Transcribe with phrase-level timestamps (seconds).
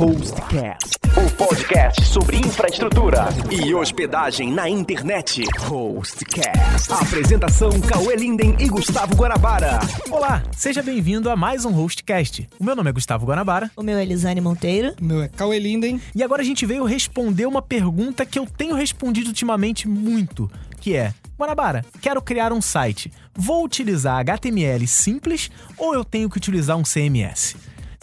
[0.00, 5.44] Hostcast, o podcast sobre infraestrutura e hospedagem na internet.
[5.58, 6.90] Hostcast.
[6.90, 9.78] Apresentação Cauê Linden e Gustavo Guanabara.
[10.10, 12.48] Olá, seja bem-vindo a mais um Hostcast.
[12.58, 14.94] O meu nome é Gustavo Guanabara O meu é Elisane Monteiro.
[14.98, 16.00] O meu é Cauê Linden.
[16.14, 20.96] e agora a gente veio responder uma pergunta que eu tenho respondido ultimamente muito, que
[20.96, 23.12] é: Guanabara, quero criar um site.
[23.34, 27.54] Vou utilizar HTML simples ou eu tenho que utilizar um CMS?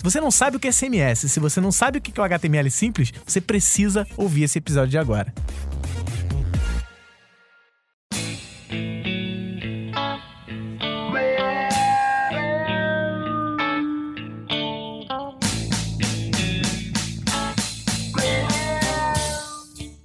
[0.07, 2.23] Você não sabe o que é CMS, se você não sabe o que é o
[2.23, 5.33] HTML simples, você precisa ouvir esse episódio de agora.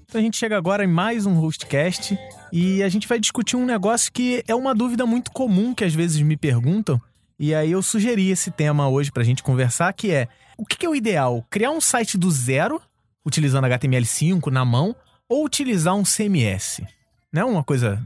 [0.04, 2.18] Então a gente chega agora em mais um Hostcast
[2.52, 5.94] e a gente vai discutir um negócio que é uma dúvida muito comum que às
[5.94, 7.00] vezes me perguntam.
[7.38, 10.86] E aí eu sugeri esse tema hoje pra gente conversar, que é o que que
[10.86, 11.44] é o ideal?
[11.50, 12.80] Criar um site do zero,
[13.24, 14.94] utilizando HTML5 na mão,
[15.28, 16.82] ou utilizar um CMS?
[17.32, 18.00] Não é uma coisa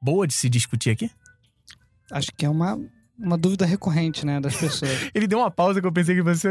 [0.00, 1.10] boa de se discutir aqui?
[2.10, 2.78] Acho que é uma,
[3.18, 4.92] uma dúvida recorrente, né, das pessoas.
[5.14, 6.50] Ele deu uma pausa que eu pensei que você.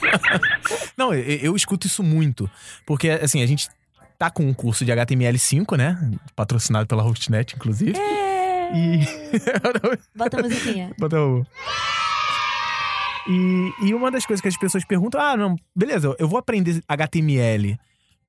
[0.96, 2.50] Não, eu, eu escuto isso muito.
[2.86, 3.68] Porque, assim, a gente
[4.18, 5.98] tá com um curso de HTML5, né?
[6.36, 7.94] Patrocinado pela Hostnet, inclusive.
[8.74, 9.00] E.
[10.14, 10.92] Bota a musiquinha.
[10.98, 11.46] Bota o.
[13.26, 16.82] E, e uma das coisas que as pessoas perguntam: ah, não, beleza, eu vou aprender
[16.88, 17.78] HTML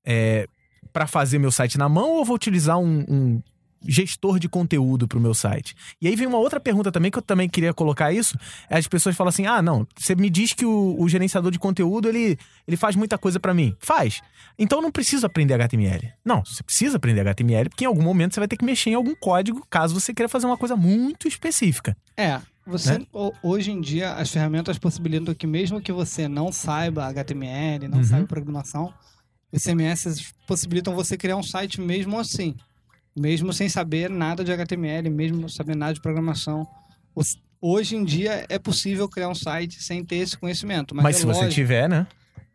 [0.06, 0.48] é,
[0.94, 3.42] para fazer meu site na mão ou vou utilizar um, um
[3.88, 5.76] gestor de conteúdo pro meu site?
[6.02, 8.38] E aí vem uma outra pergunta também que eu também queria colocar isso.
[8.70, 12.08] As pessoas falam assim: ah, não, você me diz que o, o gerenciador de conteúdo
[12.10, 13.76] ele, ele faz muita coisa para mim.
[13.80, 14.22] Faz.
[14.58, 16.12] Então eu não preciso aprender HTML.
[16.24, 18.96] Não, você precisa aprender HTML porque em algum momento você vai ter que mexer em
[18.96, 21.96] algum código caso você queira fazer uma coisa muito específica.
[22.16, 23.06] É, você Né?
[23.14, 27.98] ho- hoje em dia as ferramentas possibilitam que mesmo que você não saiba HTML, não
[28.00, 28.04] Uhum.
[28.04, 28.94] saiba programação,
[29.52, 32.56] os CMS possibilitam você criar um site mesmo assim,
[33.16, 36.68] mesmo sem saber nada de HTML, mesmo saber nada de programação.
[37.62, 41.20] Hoje em dia é possível criar um site sem ter esse conhecimento, mas, Mas, é
[41.20, 42.06] se você lógico, tiver, né?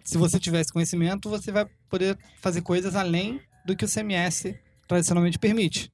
[0.04, 4.54] se você tiver esse conhecimento, você vai poder fazer coisas além do que o CMS
[4.86, 5.90] tradicionalmente permite.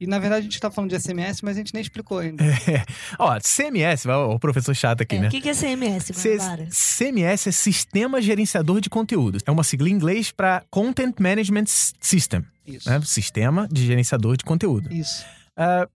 [0.00, 2.42] E na verdade a gente está falando de SMS, mas a gente nem explicou ainda.
[3.18, 5.28] Ó, CMS, o professor chato aqui, É, né?
[5.28, 6.68] O que, que é CMS, C- Guanabara?
[6.72, 9.42] CMS é Sistema Gerenciador de Conteúdos.
[9.46, 12.44] É uma sigla em inglês para Content Management System.
[12.86, 13.00] Né?
[13.04, 14.92] Sistema de Gerenciador de Conteúdo.
[14.92, 15.24] Isso.
[15.56, 15.88] Ah,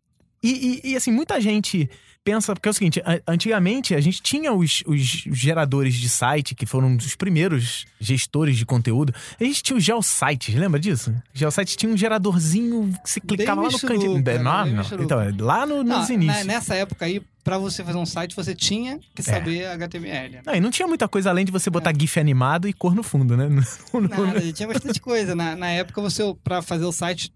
[0.44, 1.90] e, e- e, assim, muita gente
[2.24, 6.66] pensa, porque é o seguinte, antigamente a gente tinha os, os geradores de site, que
[6.66, 9.14] foram os primeiros gestores de conteúdo.
[9.40, 11.16] A gente tinha os geosites, lembra disso?
[11.34, 14.12] Geosites tinha um geradorzinho que você clicava lá no cantinho.
[14.66, 15.04] Bem.
[15.06, 16.46] Então, é lá no, nos na- inícios.
[16.46, 19.24] nessa época aí, pra você fazer um site, você tinha que É.
[19.24, 20.42] saber HTML.
[20.46, 23.02] Não, e não tinha muita coisa além de você botar GIF animado e cor no
[23.04, 23.48] fundo, né?
[23.94, 25.34] No- no- Nada, tinha bastante coisa.
[25.34, 27.32] Na, na época, você, pra fazer o site,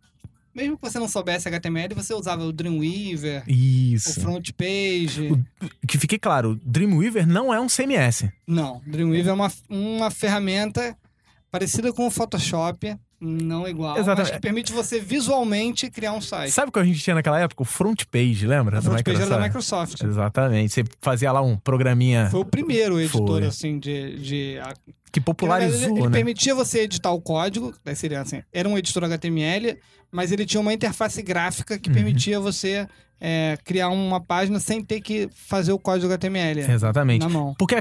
[0.54, 4.20] mesmo que você não soubesse HTML, você usava o Dreamweaver, o Isso.
[4.20, 5.32] front page.
[5.88, 8.30] Que fique claro, Dreamweaver não é um CMS.
[8.46, 10.94] Não, Dreamweaver é uma, uma ferramenta
[11.50, 14.30] parecida com o Photoshop, não igual, Exatamente.
[14.30, 16.52] mas que permite você visualmente criar um site.
[16.52, 17.62] Sabe o que a gente tinha naquela época?
[17.62, 18.78] O front page, lembra?
[18.78, 19.92] A Da front page era da Microsoft.
[19.94, 20.12] Microsoft.
[20.12, 20.74] Exatamente.
[20.74, 23.46] Você fazia lá um programinha Foi o primeiro editor, Foi.
[23.46, 24.58] assim, de, de
[25.12, 26.10] que popularizou, ele né?
[26.10, 29.78] permitia você editar o código, seria assim, era um editor HTML,
[30.12, 31.96] mas ele tinha uma interface gráfica que Uhum.
[31.96, 32.88] permitia você
[33.22, 37.22] é, criar uma página sem ter que fazer o código HTML Exatamente.
[37.22, 37.56] na mão.
[37.58, 37.76] Porque,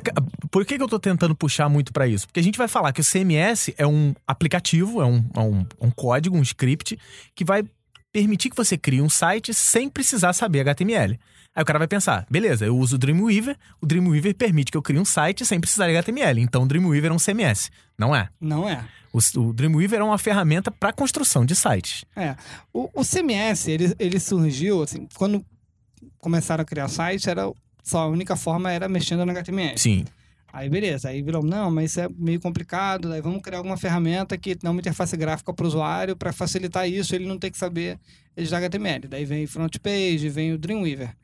[0.51, 2.27] por que, que eu tô tentando puxar muito pra isso?
[2.27, 5.67] Porque a gente vai falar que o CMS é um aplicativo, é um, é um,
[5.81, 6.99] um código, um script,
[7.35, 7.65] que vai
[8.13, 11.19] permitir que você crie um site sem precisar saber HTML.
[11.55, 14.83] Aí o cara vai pensar, beleza, eu uso o Dreamweaver, o Dreamweaver permite que eu
[14.83, 17.71] crie um site sem precisar de HTML, então o Dreamweaver é um CMS.
[17.99, 18.29] Não é.
[18.41, 18.85] Não é.
[19.13, 22.05] O, o Dreamweaver é uma ferramenta para construção de sites.
[22.15, 22.37] É.
[22.73, 25.45] O, o CMS, ele, ele surgiu, assim, quando
[26.19, 27.51] começaram a criar sites, era
[27.83, 29.77] só a única forma era mexendo no HTML.
[29.77, 30.05] Sim.
[30.53, 34.37] Aí beleza, aí virou, não, mas isso é meio complicado, daí vamos criar alguma ferramenta
[34.37, 37.59] que dá uma interface gráfica para o usuário para facilitar isso, ele não tem que
[37.59, 37.99] saber
[38.37, 39.07] editar HTML.
[39.09, 41.15] Daí vem front page, vem o Dreamweaver.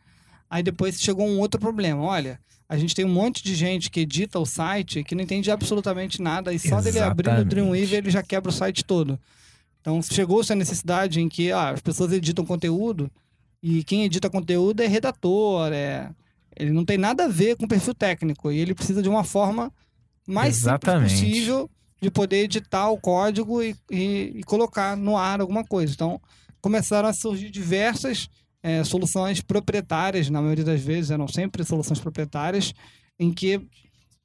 [0.56, 4.00] Aí depois chegou um outro problema, olha, a gente tem um monte de gente que
[4.00, 7.48] edita o site que não entende absolutamente nada e só dele abrir Exatamente.
[7.50, 9.20] Dreamweaver ele já quebra o site todo.
[9.82, 13.10] Então chegou-se a necessidade em que ah, as pessoas editam conteúdo
[13.62, 16.08] e quem edita conteúdo é redator, é
[16.58, 19.70] ele não tem nada a ver com perfil técnico e ele precisa de uma forma
[20.26, 21.10] mais Exatamente.
[21.12, 21.70] simples possível
[22.00, 25.92] de poder editar o código e, e- e colocar no ar alguma coisa.
[25.92, 26.18] Então,
[26.62, 28.26] começaram a surgir diversas
[28.62, 32.72] eh, soluções proprietárias, na maioria das vezes eram sempre soluções proprietárias,
[33.18, 33.60] em que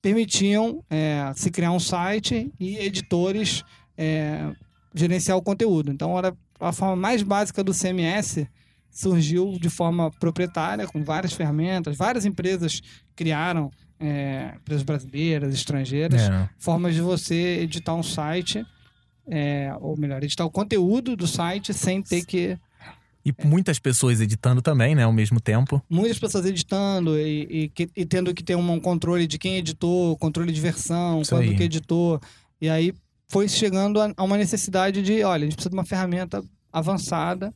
[0.02, 3.64] permitiam é, se criar um site e editores
[3.98, 4.52] é,
[4.96, 5.92] gerenciar o conteúdo.
[5.92, 8.48] Então, era a forma mais básica do CMS
[8.90, 12.82] surgiu de forma proprietária, com várias ferramentas, várias empresas
[13.16, 16.50] criaram, é, empresas brasileiras, estrangeiras, É.
[16.58, 18.66] formas de você editar um site,
[19.28, 22.58] é, ou melhor, editar o conteúdo do site sem ter que
[23.26, 25.82] E muitas pessoas editando também, né, ao mesmo tempo.
[25.90, 30.52] muitas pessoas editando e, e e tendo que ter um, controle de quem editou, controle
[30.52, 31.56] de versão, Isso quando aí.
[31.56, 32.20] que editou.
[32.60, 32.94] E aí
[33.30, 37.54] foi chegando a, a uma necessidade de, olha, a gente precisa de uma ferramenta avançada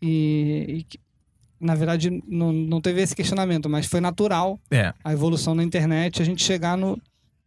[0.00, 0.98] e, e que,
[1.60, 4.92] na verdade, não, não teve esse questionamento, mas foi natural É.
[5.04, 7.00] a evolução na internet, a gente chegar no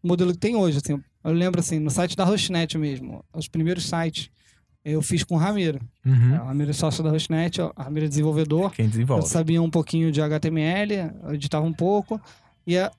[0.04, 0.78] modelo que tem hoje.
[0.84, 4.30] Assim, eu lembro, assim, no site da Rosnet mesmo, os primeiros sites
[4.86, 5.80] eu fiz com o Ramiro.
[6.06, 6.34] Uhum.
[6.42, 8.72] O Ramiro é sócio da Rosnet, o Ramiro é desenvolvedor.
[8.72, 9.28] Quem Eu desenvolve.
[9.28, 12.22] sabia um pouquinho de HTML, eu editava um pouco.
[12.68, 12.92] E a-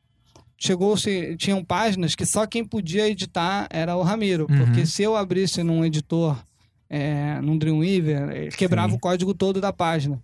[0.58, 4.46] chegou-se, tinham páginas que só quem podia editar era o Ramiro.
[4.50, 4.58] Uhum.
[4.66, 6.36] Porque se eu abrisse num editor,
[6.88, 8.96] é, num Dreamweaver, ele quebrava Sim.
[8.96, 10.20] o código todo da página.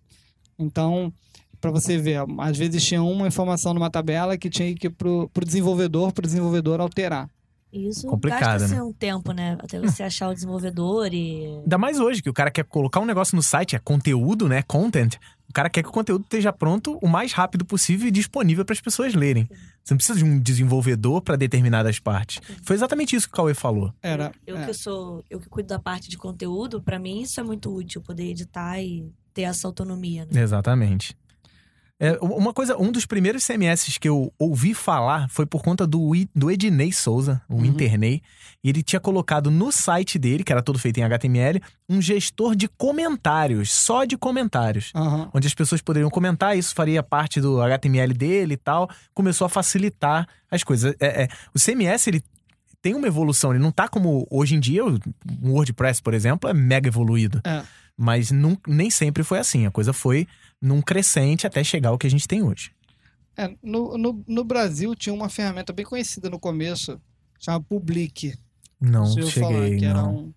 [0.59, 1.13] Então,
[1.61, 5.29] para você ver, às vezes tinha uma informação numa tabela que tinha que ir pro,
[5.33, 7.29] pro desenvolvedor, pro desenvolvedor alterar.
[7.73, 8.83] Isso Complicado, gasta-se né?
[8.83, 9.57] um tempo, né?
[9.61, 11.47] Até você achar o desenvolvedor e.
[11.63, 14.63] Ainda mais hoje, que o cara quer colocar um negócio no site, é conteúdo, né?
[14.63, 15.17] Content.
[15.49, 18.73] O cara quer que o conteúdo esteja pronto o mais rápido possível e disponível para
[18.73, 19.47] as pessoas lerem.
[19.85, 22.41] Você não precisa de um desenvolvedor para determinadas partes.
[22.63, 23.93] Foi exatamente isso que o Cauê falou.
[24.03, 27.39] Era, Eu é, que sou, eu que cuido da parte de conteúdo, pra mim isso
[27.39, 30.41] é muito útil, poder editar e ter essa autonomia, né?
[30.41, 31.17] Exatamente.
[32.05, 36.11] É, uma coisa, um dos primeiros CMS que eu ouvi falar foi por conta do,
[36.35, 37.65] do Ednei Souza, o Uhum.
[37.65, 38.21] Internei.
[38.65, 42.57] E ele tinha colocado no site dele, que era todo feito em HTML, um gestor
[42.57, 44.91] de comentários, só de comentários.
[44.97, 45.31] aham.
[45.33, 49.49] onde as pessoas poderiam comentar, isso faria parte do HTML dele e tal, começou a
[49.49, 50.97] facilitar as coisas.
[50.99, 52.21] É, é, o CMS, ele
[52.83, 54.99] tem uma evolução, ele não tá como hoje em dia, o
[55.45, 57.41] WordPress, por exemplo, é mega evoluído.
[57.45, 57.63] É.
[57.97, 58.31] Mas
[58.67, 60.27] nem sempre foi assim, a coisa foi
[60.61, 62.73] num crescente até chegar ao que a gente tem hoje.
[63.37, 67.01] É, no, no, no Brasil tinha uma ferramenta bem conhecida no começo,
[67.39, 68.35] chamada Public.
[68.81, 70.15] Não Você ouviu cheguei, falar que era, não.
[70.17, 70.35] um,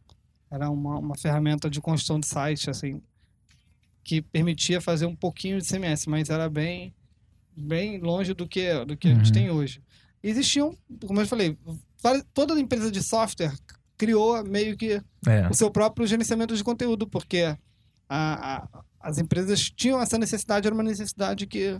[0.52, 3.02] era uma, uma ferramenta de construção de site, assim,
[4.04, 6.94] que permitia fazer um pouquinho de CMS, mas era bem,
[7.58, 9.34] bem longe do que, do que a gente Uhum.
[9.34, 9.82] tem hoje.
[10.22, 10.76] Existiam,
[11.06, 11.58] como eu falei,
[12.34, 13.54] toda empresa de software
[13.98, 15.48] criou meio que É.
[15.50, 17.56] o seu próprio gerenciamento de conteúdo, porque
[18.10, 21.80] a- a- as empresas tinham essa necessidade, era uma necessidade que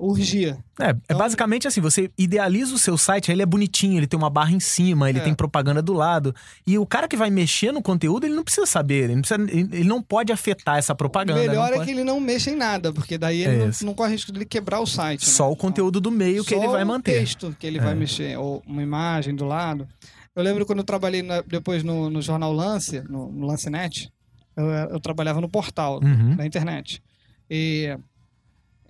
[0.00, 0.58] urgia.
[0.80, 4.06] É, é Então- basicamente assim, você idealiza o seu site, aí ele é bonitinho, ele
[4.06, 5.22] tem uma barra em cima, ele É.
[5.22, 6.34] tem propaganda do lado.
[6.66, 9.42] E o cara que vai mexer no conteúdo, ele não precisa saber, ele não, precisa-
[9.50, 11.40] ele- não pode afetar essa propaganda.
[11.40, 13.70] o melhor é pode- que ele não mexa em nada, porque daí ele É não,
[13.82, 15.20] não corre risco de quebrar o site.
[15.26, 15.26] né?
[15.32, 17.12] Só o Então, conteúdo do meio que só ele vai o manter.
[17.18, 17.80] texto que ele É.
[17.82, 19.86] vai mexer, ou uma imagem do lado.
[20.34, 24.08] Eu lembro quando eu trabalhei na- depois no, no jornal Lance, no, no Lancenet,
[24.56, 26.36] eu, eu trabalhava no portal Uhum.
[26.36, 27.02] da internet.
[27.50, 27.96] E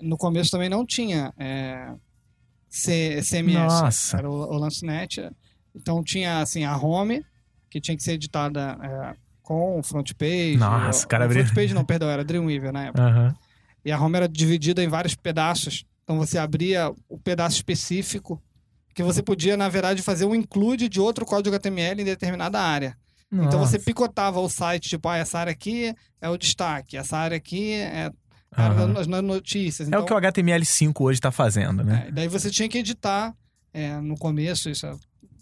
[0.02, 1.92] no começo também não tinha é,
[2.68, 3.54] C- CMS.
[3.54, 4.16] Nossa.
[4.18, 5.30] Era o, o Lancenet.
[5.74, 7.24] Então tinha assim a home,
[7.70, 10.56] que tinha que ser editada é, com front page.
[10.56, 13.02] Nossa, ou- cara, não, abri- front page não, perdão, era Dreamweaver na época.
[13.02, 13.34] Aham.
[13.84, 15.84] E a home era dividida em vários pedaços.
[16.04, 18.42] Então você abria o pedaço específico
[18.94, 22.96] que você podia, na verdade, fazer um include de outro código HTML em determinada área.
[23.32, 23.78] Então você Nossa.
[23.84, 28.10] picotava o site, tipo, ah, essa área aqui é o destaque, essa área aqui é
[28.56, 28.92] Aham.
[28.92, 29.86] das das notícias.
[29.86, 32.06] É Então, o que o HTML5 hoje tá fazendo, né?
[32.08, 33.34] é, daí você tinha que editar
[33.72, 34.86] é, no começo, isso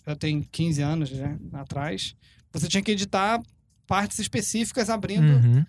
[0.06, 2.14] já tem 15 anos né, atrás,
[2.52, 3.40] você tinha que editar
[3.86, 5.32] partes específicas abrindo.
[5.32, 5.64] Uhum.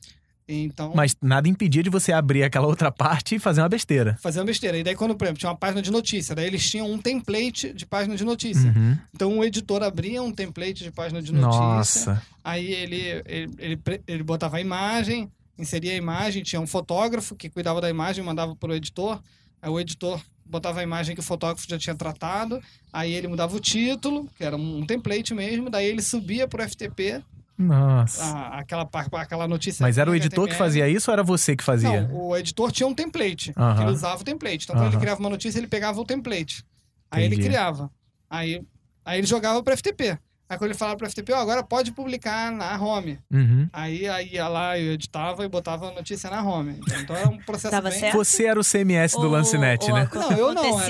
[0.52, 4.18] Então, Mas nada impedia de você abrir aquela outra parte e fazer uma besteira.
[4.20, 4.80] fazer uma besteira.
[4.80, 7.72] E daí, quando, por exemplo, tinha uma página de notícia, daí eles tinham um template
[7.72, 8.74] de página de notícia.
[8.76, 8.98] Uhum.
[9.14, 11.60] Então, o editor abria um template de página de notícia.
[11.62, 12.24] Nossa.
[12.44, 17.50] Aí ele, ele, ele, ele botava a imagem, inseria a imagem, tinha um fotógrafo que
[17.50, 19.22] cuidava da imagem, mandava para o editor.
[19.62, 22.60] Aí o editor botava a imagem que o fotógrafo já tinha tratado.
[22.92, 25.70] Aí ele mudava o título, que era um template mesmo.
[25.70, 27.22] Daí ele subia para o FTP,
[27.58, 28.24] Nossa.
[28.24, 29.84] a- aquela, aquela notícia.
[29.84, 30.58] Mas era o editor que HTML.
[30.58, 32.04] fazia isso ou era você que fazia?
[32.08, 33.54] Não, o editor tinha um template.
[33.58, 33.76] Aham.
[33.76, 34.64] que Ele usava o template.
[34.64, 36.64] Então, quando ele criava uma notícia, ele pegava o template.
[37.12, 37.92] Aí ele criava.
[38.30, 38.62] Aí,
[39.04, 40.18] aí ele jogava para FTP.
[40.50, 43.20] Aí quando ele falava para FTP, ó, agora pode publicar na home.
[43.32, 43.70] Uhum.
[43.72, 46.80] Aí, aí ia lá, eu editava e botava a notícia na home.
[47.02, 48.00] Então era um processo Tava bem...
[48.00, 48.18] certo?
[48.18, 50.10] Você era o CMS do Ou- Lancinete, ou né?
[50.12, 50.80] a- Não, eu não.
[50.82, 50.86] Era,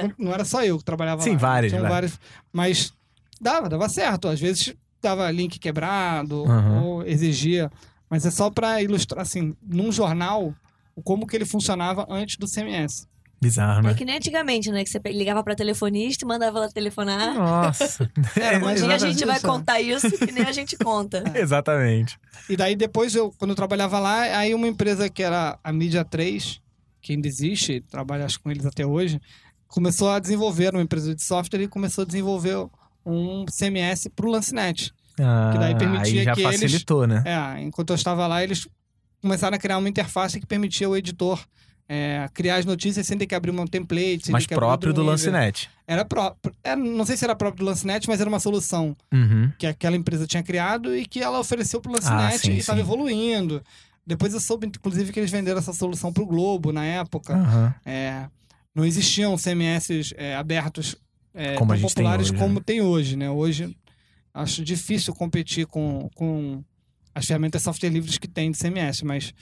[0.00, 1.38] tinha- não era só eu que trabalhava Sim, lá.
[1.38, 1.88] vários, Tinham né?
[1.88, 2.18] vários.
[2.52, 2.92] Mas
[3.40, 4.26] dava, dava certo.
[4.26, 6.82] Às vezes dava link quebrado Aham.
[6.82, 7.70] ou exigia.
[8.10, 10.52] Mas é só para ilustrar, assim, num jornal,
[10.96, 13.06] o como que ele funcionava antes do CMS.
[13.44, 13.90] Bizarro, né?
[13.90, 14.82] É que nem antigamente, né?
[14.82, 17.34] Que você ligava pra telefonista e mandava ela telefonar.
[17.34, 18.10] Nossa.
[18.36, 19.46] É, Um dia a gente vai isso.
[19.46, 21.22] contar isso que nem a gente conta.
[21.36, 22.18] Exatamente.
[22.48, 26.04] E daí depois, eu, quando eu trabalhava lá, aí uma empresa que era a Mídia
[26.04, 26.60] 3,
[27.00, 29.20] que ainda existe, trabalho acho com eles até hoje,
[29.68, 32.66] começou a desenvolver, uma empresa de software, e começou a desenvolver
[33.04, 34.92] um CMS pro Lancenet.
[35.20, 37.22] Ah, Que daí permitia aí já que eles- facilitou, né?
[37.26, 38.66] É, enquanto eu estava lá, eles
[39.20, 41.38] começaram a criar uma interface que permitia o editor
[41.88, 44.30] é, criar as notícias sem ter que abrir um template.
[44.30, 45.02] Mas próprio do.
[45.02, 45.68] Lancenet.
[45.86, 46.54] Era próprio.
[46.62, 49.52] Era, não sei se era próprio do Lancenet, mas era uma solução Uhum.
[49.58, 52.80] que aquela empresa tinha criado e que ela ofereceu pro Ah, Lancenet sim, e estava
[52.80, 53.62] evoluindo.
[54.06, 57.34] Depois eu soube, inclusive, que eles venderam essa solução pro Globo na época.
[57.34, 57.74] Aham.
[57.84, 58.26] É,
[58.74, 60.96] não existiam CMS é, abertos
[61.32, 62.62] é, tão gente tem populares hoje, como né?
[62.64, 63.30] tem hoje, né?
[63.30, 63.76] Hoje
[64.32, 66.62] acho difícil competir com, com
[67.14, 69.32] as ferramentas software livres que tem de CMS, mas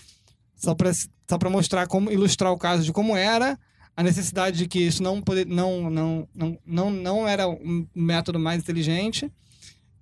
[0.62, 3.58] só para só para mostrar como ilustrar o caso de como era
[3.96, 8.38] a necessidade de que isso não poder, não, não, não, não, não era um método
[8.38, 9.30] mais inteligente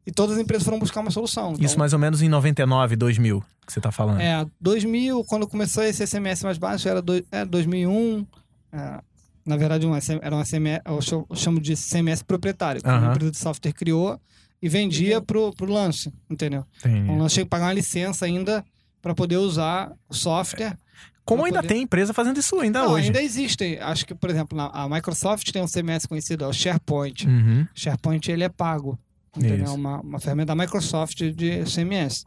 [0.07, 1.55] e todas as empresas foram buscar uma solução.
[1.59, 4.21] Isso mais ou menos em 99, 2000, que você tá falando.
[4.21, 8.26] É, 2000, quando começou esse SMS mais baixo, era, do, era 2001.
[8.73, 9.00] é,
[9.47, 11.00] na verdade, um, era um SMS, eu
[11.37, 12.81] chamo- de CMS proprietário.
[12.83, 12.99] que Aham.
[13.00, 14.21] Uma empresa de software criou
[14.62, 16.64] e vendia pro, pro lance, entendeu?
[16.85, 17.11] Entendi.
[17.11, 18.64] O lance tinha que pagar uma licença ainda
[19.02, 20.76] para poder usar o software.
[21.25, 23.07] Como pra ainda poder- tem empresa fazendo isso ainda Não, hoje.
[23.07, 23.78] ainda existem.
[23.78, 27.26] Acho que, por exemplo, a Microsoft tem um CMS conhecido, é o SharePoint.
[27.26, 27.66] Uhum.
[27.75, 28.99] SharePoint ele é pago.
[29.37, 29.64] Entendeu?
[29.66, 29.75] Isso.
[29.75, 32.25] Uma, uma ferramenta da Microsoft de CMS.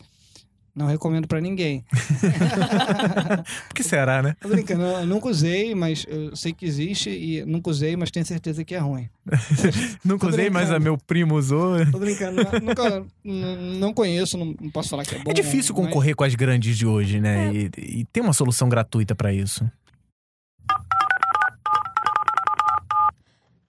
[0.75, 1.85] Não recomendo para ninguém.
[3.69, 4.35] Por que será, né?
[4.41, 8.25] Tô brincando, eu nunca usei, mas eu sei que existe e nunca usei, mas tenho
[8.25, 9.07] certeza que é ruim.
[10.03, 11.75] Nunca usei, mas a meu primo usou.
[11.91, 15.29] Tô brincando, nu- nunca, não conheço, não, não posso falar que é bom.
[15.29, 17.53] É difícil mas- concorrer com as grandes de hoje, né?
[17.53, 19.63] E, e tem uma solução gratuita pra isso.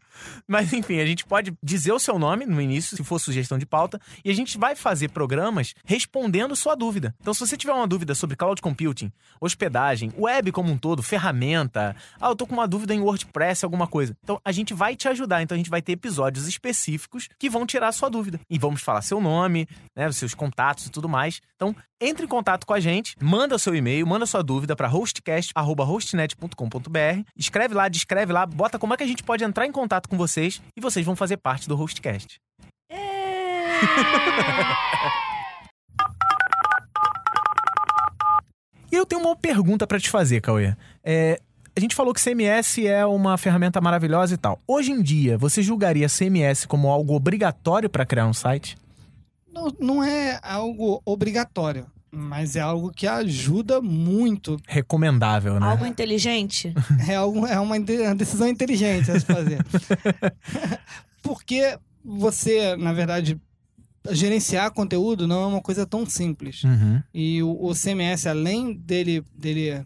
[0.47, 3.67] Mas enfim, a gente pode dizer o seu nome no início, se for sugestão de
[3.67, 7.13] pauta, e a gente vai fazer programas respondendo sua dúvida.
[7.21, 11.97] Então, se você tiver uma dúvida sobre cloud computing, hospedagem, web como um todo, ferramenta,
[12.21, 14.17] ah, eu tô com uma dúvida em WordPress, alguma coisa.
[14.23, 15.43] Então, a gente vai te ajudar.
[15.43, 18.39] Então, a gente vai ter episódios específicos que vão tirar a sua dúvida.
[18.49, 19.67] E vamos falar seu nome,
[19.97, 21.41] né, os seus contatos e tudo mais.
[21.57, 24.89] Então, entre em contato com a gente, manda o seu e-mail, manda sua dúvida para
[25.57, 30.09] hostcast@hostnet.com.br, escreve lá, descreve lá, bota como é que a gente pode entrar em contato
[30.09, 32.41] com vocês e vocês vão fazer parte do Hostcast.
[38.91, 40.77] E eu tenho uma pergunta pra te fazer, Cauê.
[41.03, 41.41] É,
[41.75, 44.61] a gente falou que CMS é uma ferramenta maravilhosa e tal.
[44.69, 48.77] Hoje em dia, você julgaria CMS como algo obrigatório para criar um site?
[49.51, 54.61] Não, não é algo obrigatório, mas é algo que ajuda muito.
[54.69, 55.67] Recomendável, né?
[55.67, 56.75] Algo inteligente?
[57.09, 57.81] É, algo, é uma
[58.15, 59.59] decisão inteligente a se fazer.
[61.23, 63.41] Porque você, na verdade,
[64.11, 66.63] gerenciar conteúdo não é uma coisa tão simples.
[66.65, 67.03] Uhum.
[67.15, 69.85] E o, o CMS, além dele, dele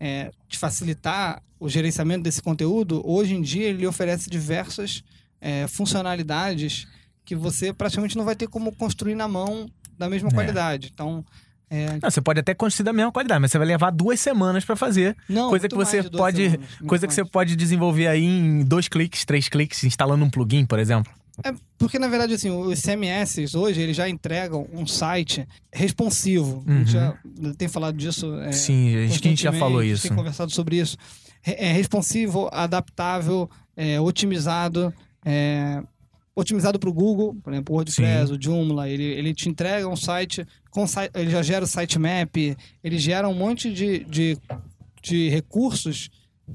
[0.00, 5.02] é, te facilitar o gerenciamento desse conteúdo, hoje em dia ele oferece diversas
[5.40, 6.86] é, funcionalidades
[7.24, 9.68] que você praticamente não vai ter como construir na mão
[9.98, 10.32] da mesma É.
[10.32, 10.90] qualidade.
[10.92, 11.24] Então,
[11.70, 14.64] é, Não, você pode até construir da mesma qualidade, mas você vai levar duas semanas
[14.64, 15.16] para fazer.
[15.28, 17.14] não, coisa que você pode- semanas, Coisa que mais.
[17.14, 21.12] você pode desenvolver aí em dois cliques, três cliques, instalando um plugin, por exemplo.
[21.44, 26.64] É porque, na verdade, assim, os CMS hoje, eles já entregam um site responsivo.
[26.66, 27.14] A gente já
[27.58, 28.26] tem falado disso.
[28.40, 28.52] é, Uhum.
[28.52, 30.08] Sim, a gente já falou a gente isso.
[30.08, 30.96] tem conversado sobre isso.
[31.44, 34.92] É responsivo, adaptável, é, otimizado.
[35.24, 35.82] é,
[36.36, 39.96] otimizado para o Google, por exemplo, o WordPress, o Joomla, ele, ele te entrega um
[39.96, 42.36] site, com ele já gera o sitemap,
[42.84, 44.38] ele gera um monte de, de,
[45.02, 46.10] de recursos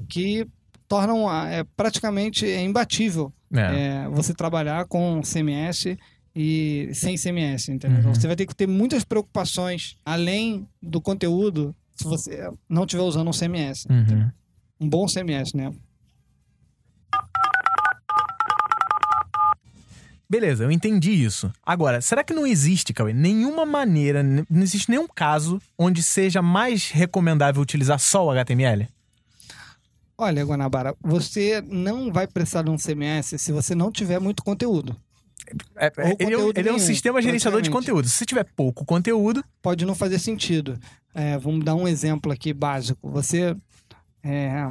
[0.08, 0.46] que
[0.86, 4.04] tornam é, praticamente é, imbatível É.
[4.04, 5.96] é, você trabalhar com CMS
[6.34, 7.98] e sem CMS, entendeu?
[7.98, 8.14] Então Uhum.
[8.14, 13.28] você vai ter que ter muitas preocupações além do conteúdo se você não estiver usando
[13.28, 13.84] um CMS.
[13.90, 14.30] Uhum.
[14.80, 15.70] Um bom CMS, né?
[20.32, 21.52] Beleza, eu entendi isso.
[21.62, 26.88] Agora, será que não existe, Cauê, nenhuma maneira, não existe nenhum caso onde seja mais
[26.88, 28.88] recomendável utilizar só o HTML?
[30.16, 34.96] Olha, Guanabara, você não vai precisar de um CMS se você não tiver muito conteúdo.
[35.76, 38.08] É, é, ele, é um, conteúdo ele é um nenhum, sistema gerenciador de conteúdo.
[38.08, 40.80] Se tiver pouco conteúdo, Pode não fazer sentido.
[41.14, 43.10] É, vamos dar um exemplo aqui básico.
[43.10, 43.54] Você.
[44.24, 44.66] é,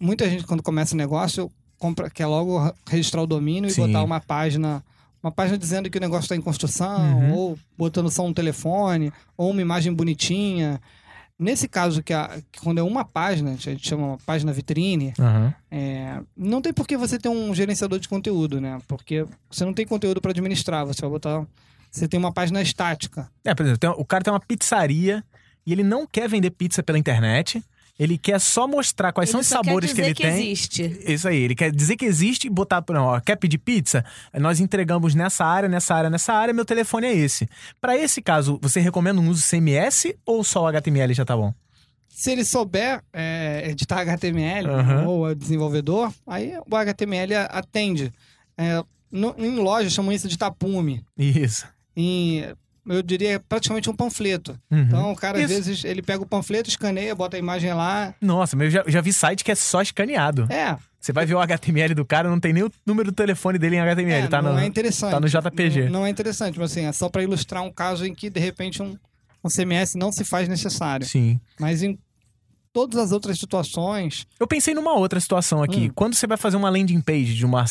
[0.00, 1.52] muita gente, quando começa um negócio,
[1.84, 3.82] compra, quer logo registrar o domínio Sim.
[3.82, 4.82] e botar uma página.
[5.22, 7.32] Uma página dizendo que o negócio está em construção, Uhum.
[7.34, 10.80] ou botando só um telefone, ou uma imagem bonitinha.
[11.38, 15.12] Nesse caso, que, a- que quando é uma página, a gente chama uma página vitrine,
[15.70, 18.78] é, não tem por que você ter um gerenciador de conteúdo, né?
[18.86, 21.44] Porque você não tem conteúdo para administrar, você vai botar.
[21.90, 23.28] Você tem uma página estática.
[23.44, 25.24] É, por exemplo, tem- o cara tem uma pizzaria
[25.66, 27.62] e ele não quer vender pizza pela internet.
[27.98, 30.22] Ele quer só mostrar quais são Ele os só quer sabores que dizer ele que
[30.22, 30.32] tem.
[30.52, 31.00] existe.
[31.06, 34.04] Isso aí, ele quer dizer que existe e botar, não, ó, quer pedir pizza?
[34.34, 37.48] Nós entregamos nessa área, nessa área, nessa área, meu telefone é esse.
[37.80, 41.54] Pra esse caso, você recomenda um uso CMS ou só o HTML já tá bom?
[42.08, 45.06] Se ele souber é, editar HTML Aham.
[45.06, 48.12] ou é desenvolvedor, aí o HTML atende.
[48.58, 51.04] É, no- em loja chamam isso de tapume.
[51.16, 51.64] Isso.
[51.96, 52.44] Em,
[52.86, 54.58] eu diria praticamente um panfleto.
[54.70, 54.80] Uhum.
[54.80, 55.54] Então o cara às Isso.
[55.54, 58.14] vezes ele pega o panfleto, escaneia, bota a imagem lá.
[58.20, 60.46] Nossa, mas eu já, já vi site que é só escaneado.
[60.52, 63.58] É, Você vai ver o HTML do cara, não tem nem o número do telefone
[63.58, 64.58] dele em HTML, é, tá não no...
[64.58, 65.10] é interessante.
[65.12, 65.84] tá no JPG.
[65.84, 68.40] Não, não é interessante, mas assim, é só para ilustrar um caso em que de
[68.40, 68.96] repente um,
[69.42, 71.06] um CMS não se faz necessário.
[71.06, 71.40] Sim.
[71.58, 71.98] Mas em
[72.72, 75.86] todas as outras situações, Eu pensei numa outra situação aqui.
[75.86, 75.92] Hum.
[75.94, 77.64] Quando você vai fazer uma landing page de uma,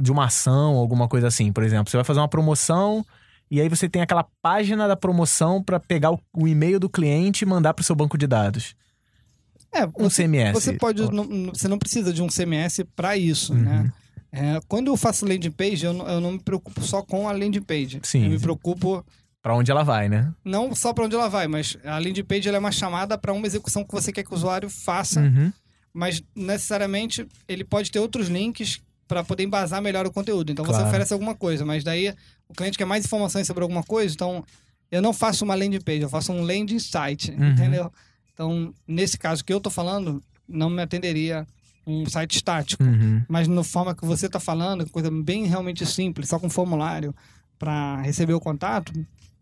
[0.00, 3.06] de uma ação, alguma coisa assim, por exemplo, você vai fazer uma promoção
[3.50, 7.42] e aí você tem aquela página da promoção pra pegar o, o e-mail do cliente
[7.44, 8.74] e mandar pro seu banco de dados.
[9.72, 10.52] é, Um você, CMS.
[10.52, 13.60] você pode, não- você não precisa de um CMS para isso, Uhum.
[13.60, 13.92] né?
[14.32, 17.32] É, quando eu faço landing page, eu não, eu não me preocupo só com a
[17.32, 18.00] landing page.
[18.02, 18.24] Sim.
[18.24, 19.04] Eu me preocupo
[19.42, 20.32] Pra onde ela vai, né?
[20.44, 23.46] não só para onde ela vai, mas a landing page é uma chamada para uma
[23.46, 25.50] execução que você quer que o usuário faça, Uhum.
[25.94, 30.52] mas necessariamente ele pode ter outros links para poder embasar melhor o conteúdo.
[30.52, 30.88] Então você Claro.
[30.88, 32.14] oferece alguma coisa, mas daí
[32.48, 34.44] o cliente quer mais informações sobre alguma coisa, então
[34.90, 37.50] eu não faço uma landing page, eu faço um landing site, Uhum.
[37.50, 37.92] entendeu?
[38.32, 41.46] Então, nesse caso que eu tô falando, não me atenderia
[41.86, 42.82] um site estático.
[42.82, 43.22] Uhum.
[43.28, 47.14] Mas na forma que você está falando, coisa bem realmente simples, só com formulário
[47.58, 48.92] para receber o contato,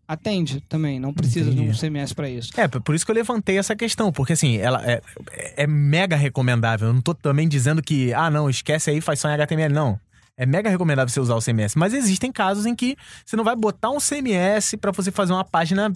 [0.07, 0.99] atende também.
[0.99, 1.79] Não precisa de um Entendi.
[1.79, 2.49] CMS para isso.
[2.57, 5.01] É, por isso que eu levantei essa questão, porque assim, ela é,
[5.57, 6.87] é mega recomendável.
[6.87, 9.73] Eu não tô também dizendo que, ah, não, esquece aí, faz só em HTML.
[9.73, 9.99] Não.
[10.37, 11.75] É mega recomendável você usar o CMS.
[11.75, 12.95] Mas existem casos em que
[13.25, 15.91] você não vai botar um CMS pra você fazer uma página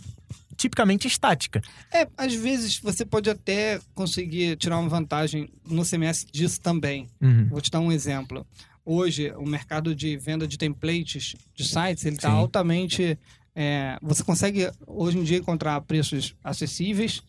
[0.58, 1.62] tipicamente estática.
[1.94, 7.08] É, às vezes você pode até conseguir tirar uma vantagem no CMS disso também.
[7.22, 7.48] Uhum.
[7.50, 8.46] Vou te dar um exemplo.
[8.84, 13.18] Hoje, o mercado de venda de templates de sites, ele está altamente...
[13.56, 17.22] é, você consegue, hoje em dia, encontrar preços acessíveis,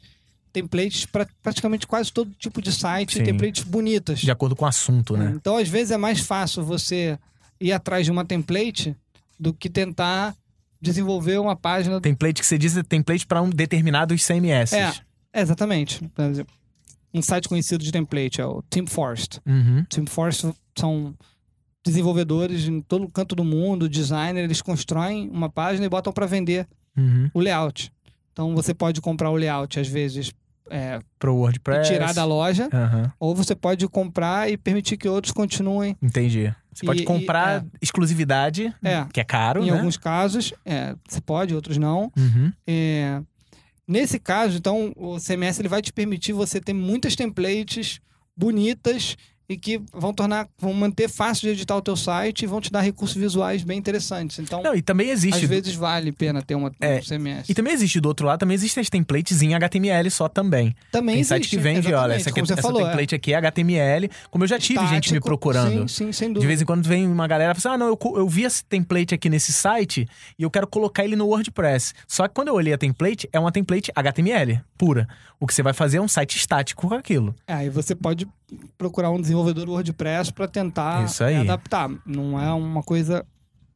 [0.52, 3.24] templates para praticamente quase todo tipo de site, Sim.
[3.24, 4.20] templates bonitas.
[4.20, 5.32] De acordo com o assunto, né?
[5.34, 7.18] Então, às vezes, é mais fácil você
[7.60, 8.94] ir atrás de uma template
[9.38, 10.34] do que tentar
[10.80, 12.00] desenvolver uma página.
[12.00, 14.74] Template que você diz é template para um determinados CMS.
[14.74, 14.92] É,
[15.34, 16.06] exatamente.
[16.08, 16.52] Por exemplo,
[17.14, 19.40] um site conhecido de template é o Team Forest.
[19.46, 19.84] Uhum.
[19.88, 21.14] Team Forest são
[21.84, 26.66] desenvolvedores em todo canto do mundo, designer, eles constroem uma página e botam para vender
[26.96, 27.30] Uhum.
[27.32, 27.90] o layout.
[28.32, 30.32] Então, você pode comprar o layout, às vezes,
[30.72, 31.88] é, Pro e WordPress.
[31.90, 33.12] tirar da loja, Aham.
[33.20, 35.96] ou você pode comprar e permitir que outros continuem.
[36.02, 36.52] Entendi.
[36.72, 37.64] Você E- pode e- comprar é.
[37.82, 39.04] exclusividade, É.
[39.12, 39.76] que é caro, em né?
[39.76, 42.10] alguns casos, é, você pode, outros não.
[42.16, 42.50] Uhum.
[42.66, 43.20] É,
[43.86, 48.00] nesse caso, então, o CMS ele vai te permitir você ter muitas templates
[48.36, 49.16] bonitas
[49.48, 52.70] e que vão tornar, vão manter fácil de editar o teu site e vão te
[52.70, 54.38] dar recursos visuais bem interessantes.
[54.38, 55.42] Então, Não, e também existe.
[55.42, 57.48] às vezes vale a pena ter uma, É, um CMS.
[57.48, 60.74] E também existe do outro lado, também existem as templates em HTML só também.
[60.90, 62.86] também Tem site existe, que vende, olha, essa, aqui, essa falou, é.
[62.86, 64.10] template aqui é HTML.
[64.30, 65.88] Como eu já tive gente me Estático, procurando.
[65.88, 66.48] Sim, sim, sem De dúvida.
[66.48, 68.64] vez em quando vem uma galera e fala assim: ah, não, eu, eu vi esse
[68.64, 70.06] template aqui nesse site
[70.38, 71.92] e eu quero colocar ele no WordPress.
[72.06, 75.06] Só que quando eu olhei a template, é uma template HTML pura.
[75.38, 77.34] O que você vai fazer é um site estático com aquilo.
[77.46, 78.26] É, Aí você pode
[78.78, 81.90] procurar um desenvolvedor WordPress para tentar é, adaptar.
[82.06, 83.24] Não é uma coisa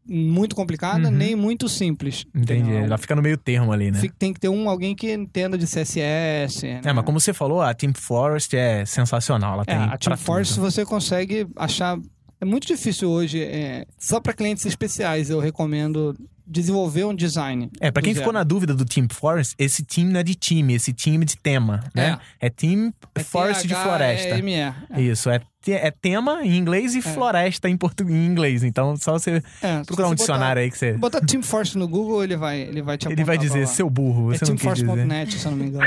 [0.08, 1.14] muito complicada, Uhum.
[1.14, 2.24] nem muito simples.
[2.32, 2.72] Entendi.
[2.72, 4.00] Ela fica no meio termo ali, né?
[4.16, 6.64] Tem que ter um, alguém que entenda de CSS.
[6.64, 6.92] É, né?
[6.92, 9.54] mas como você falou, a Team Forest é sensacional.
[9.54, 10.70] Ela É, tem a Team Force tudo.
[10.70, 11.98] você consegue achar
[12.40, 16.14] É muito difícil hoje, é, só para clientes especiais eu recomendo
[16.46, 17.70] desenvolver um design.
[17.80, 18.22] É, do quem zero.
[18.22, 21.26] ficou na dúvida do Team Forest, esse time não é de time, esse time é
[21.26, 22.18] de tema, né?
[22.38, 24.34] É, Team É Forest de floresta.
[24.36, 24.74] THEME, é.
[24.98, 25.40] Isso, é,
[25.72, 28.62] é tema em inglês e floresta em português em inglês.
[28.64, 30.92] Então, só você É, procurar um você dicionário aí que você.
[30.92, 33.66] Botar, botar Team Force no Google, ele vai, ele vai te Ele vai apontar dizer,
[33.68, 34.86] seu burro, É você não quis dizer.
[34.86, 35.84] teamforce.net, se eu não me engano.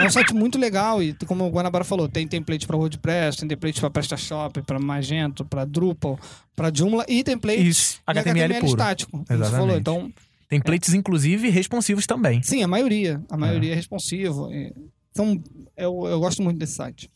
[0.00, 3.48] é um site muito legal e, como o Guanabara falou, tem template para WordPress, tem
[3.48, 6.18] template para PrestaShop, para Magento, para Drupal,
[6.56, 8.66] para Joomla e template Isso, em HTML puro.
[8.66, 9.24] estático.
[9.28, 9.50] Exatamente.
[9.58, 9.76] falou.
[9.76, 10.12] Então,
[10.48, 12.42] Templates, inclusive, responsivos também.
[12.42, 13.22] sim, a maioria.
[13.30, 14.50] A maioria é, responsivo.
[14.52, 14.72] E-
[15.12, 15.40] Então,
[15.76, 17.08] eu, eu gosto muito desse site.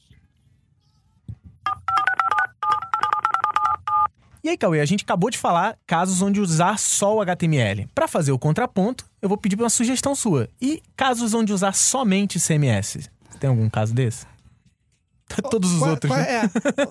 [4.44, 7.88] E aí, Cauê, a gente acabou de falar casos onde usar só o HTML.
[7.94, 10.50] Pra fazer o contraponto, eu vou pedir uma sugestão sua.
[10.60, 13.08] E casos onde usar somente CMS?
[13.40, 14.26] Tem algum caso desse?
[15.50, 16.42] Todos os Qual- outros, qual- né?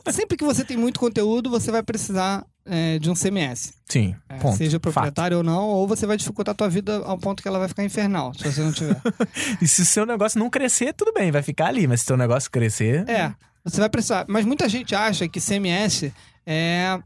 [0.05, 3.73] é, sempre que você tem muito conteúdo, você vai precisar é, de um CMS.
[3.87, 4.57] Sim, É, ponto.
[4.57, 4.91] seja Fato.
[4.91, 7.67] proprietário ou não, ou você vai dificultar a tua vida ao ponto que ela vai
[7.67, 8.99] ficar infernal, se você não tiver.
[9.61, 11.85] E se o seu negócio não crescer, tudo bem, vai ficar ali.
[11.87, 13.07] Mas se o seu negócio crescer...
[13.07, 13.31] É,
[13.63, 14.25] você vai precisar.
[14.27, 16.11] Mas muita gente acha que CMS
[16.45, 16.99] é,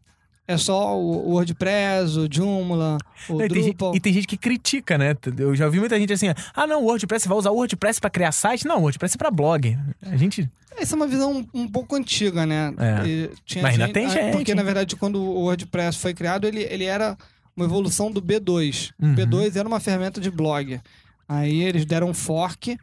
[0.47, 3.95] é só o WordPress, o Joomla, o Não, e, tem gente, Drupal.
[3.95, 5.15] e tem gente que critica, né?
[5.37, 7.99] Eu já ouvi muita gente assim: ah, não, o WordPress, você vai usar o WordPress
[7.99, 8.65] pra criar site?
[8.65, 9.77] Não, o WordPress é pra blog.
[10.01, 10.49] A gente.
[10.77, 12.73] Essa é uma visão um, pouco antiga, né?
[12.77, 13.29] É.
[13.61, 14.31] Mas ainda tem ah, gente.
[14.31, 17.17] Porque, na verdade, quando o WordPress foi criado, ele, ele era
[17.55, 18.91] uma evolução do B2.
[19.01, 19.13] Uhum.
[19.13, 20.79] O B2 era uma ferramenta de blog.
[21.27, 22.77] Aí eles deram um fork.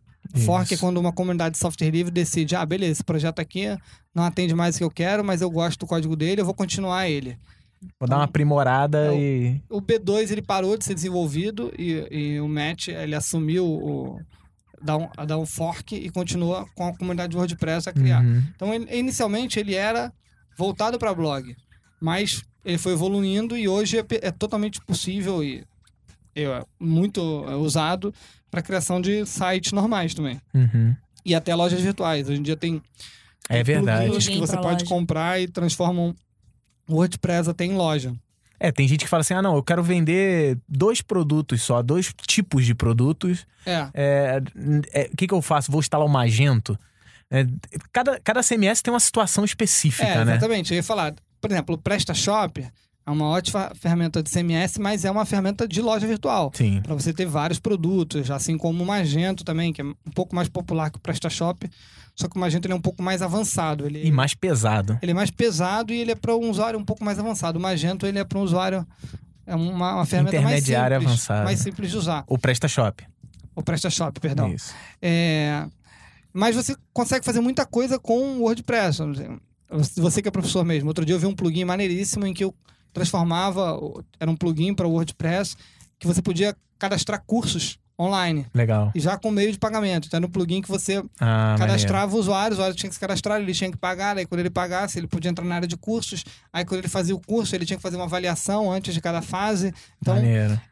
[0.44, 3.66] Fork é quando uma comunidade de software livre decide, ah, beleza, esse projeto aqui
[4.14, 6.54] não atende mais o que eu quero, mas eu gosto do código dele, eu vou
[6.54, 7.38] continuar ele.
[8.00, 9.62] Vou dar uma aprimorada É o- e.
[9.68, 14.18] O B2 ele parou de ser desenvolvido e, e o Matt ele assumiu o
[14.82, 18.22] dar um, dar um fork e continua com a comunidade de WordPress a criar.
[18.24, 18.42] Uhum.
[18.56, 20.12] Então ele- inicialmente ele era
[20.56, 21.54] voltado para blog,
[22.00, 25.64] mas ele foi evoluindo e hoje é, é totalmente possível e
[26.80, 28.12] muito é, usado
[28.50, 30.94] para criação de sites normais também Uhum.
[31.24, 32.28] e até lojas virtuais.
[32.28, 32.80] Hoje em dia tem
[33.48, 34.10] É verdade.
[34.10, 34.86] que você pode loja.
[34.86, 36.14] comprar e transformam
[36.88, 38.14] o WordPress até em loja.
[38.60, 42.14] É, tem gente que fala assim: ah, não, eu quero vender dois produtos só, dois
[42.26, 43.44] tipos de produtos.
[43.66, 44.42] É, É,
[44.92, 45.70] é, O que, que eu faço?
[45.72, 46.78] Vou instalar o Magento?
[47.30, 47.44] É,
[47.92, 50.32] cada, cada CMS tem uma situação específica, É, né?
[50.32, 50.72] exatamente.
[50.72, 52.64] Eu ia falar, por exemplo, o PrestaShop
[53.06, 56.50] é uma ótima ferramenta de CMS, mas é uma ferramenta de loja virtual.
[56.54, 56.80] Sim.
[56.82, 60.48] Para você ter vários produtos, assim como o Magento também, que é um pouco mais
[60.48, 61.68] popular que o PrestaShop.
[62.16, 63.84] Só que o Magento ele é um pouco mais avançado.
[63.86, 64.98] Ele, E mais pesado.
[65.02, 67.58] ele é mais pesado e ele é para um usuário um pouco mais avançado.
[67.58, 68.86] O Magento ele é para um usuário.
[69.46, 71.44] É uma, uma ferramenta mais simples, Intermediária avançada.
[71.44, 72.24] mais simples de usar.
[72.26, 73.04] O PrestaShop.
[73.54, 74.48] O PrestaShop, perdão.
[74.52, 74.72] Isso.
[75.02, 75.66] É,
[76.32, 78.98] Mas você consegue fazer muita coisa com o WordPress.
[79.96, 80.88] Você que é professor mesmo.
[80.88, 82.54] Outro dia eu vi um plugin maneiríssimo em que eu
[82.94, 83.78] transformava.
[84.18, 85.56] Era um plugin para o WordPress
[85.98, 88.44] que você podia cadastrar cursos online.
[88.52, 88.90] Legal.
[88.92, 90.06] E já com meio de pagamento.
[90.08, 91.58] Então era um plugin que você Ah, maneiro.
[91.60, 94.40] cadastrava o usuário, o usuário tinha que se cadastrar, ele tinha que pagar, aí quando
[94.40, 97.54] ele pagasse, ele podia entrar na área de cursos, aí quando ele fazia o curso,
[97.54, 99.72] ele tinha que fazer uma avaliação antes de cada fase.
[100.02, 100.16] Então,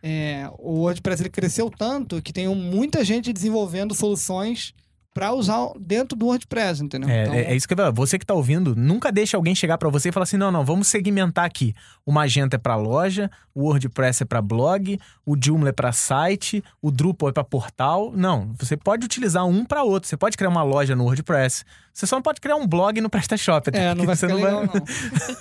[0.03, 4.75] é, o WordPress ele cresceu tanto que tem muita gente desenvolvendo soluções
[5.15, 7.09] para usar dentro do WordPress, entendeu?
[7.09, 7.91] É, Então, é, é isso que eu falar.
[7.91, 10.65] Você que tá ouvindo, nunca deixe alguém chegar pra você e falar assim: não, não,
[10.65, 11.75] vamos segmentar aqui.
[12.05, 16.65] O Magento é pra loja, o WordPress é pra blog, o Joomla é pra site,
[16.81, 18.13] o Drupal é pra portal.
[18.15, 20.09] Não, você pode utilizar um pra outro.
[20.09, 21.65] Você pode criar uma loja no WordPress.
[21.93, 23.69] Você só não pode criar um blog no PrestaShop.
[23.69, 24.81] até É, não porque vai não legal, vai,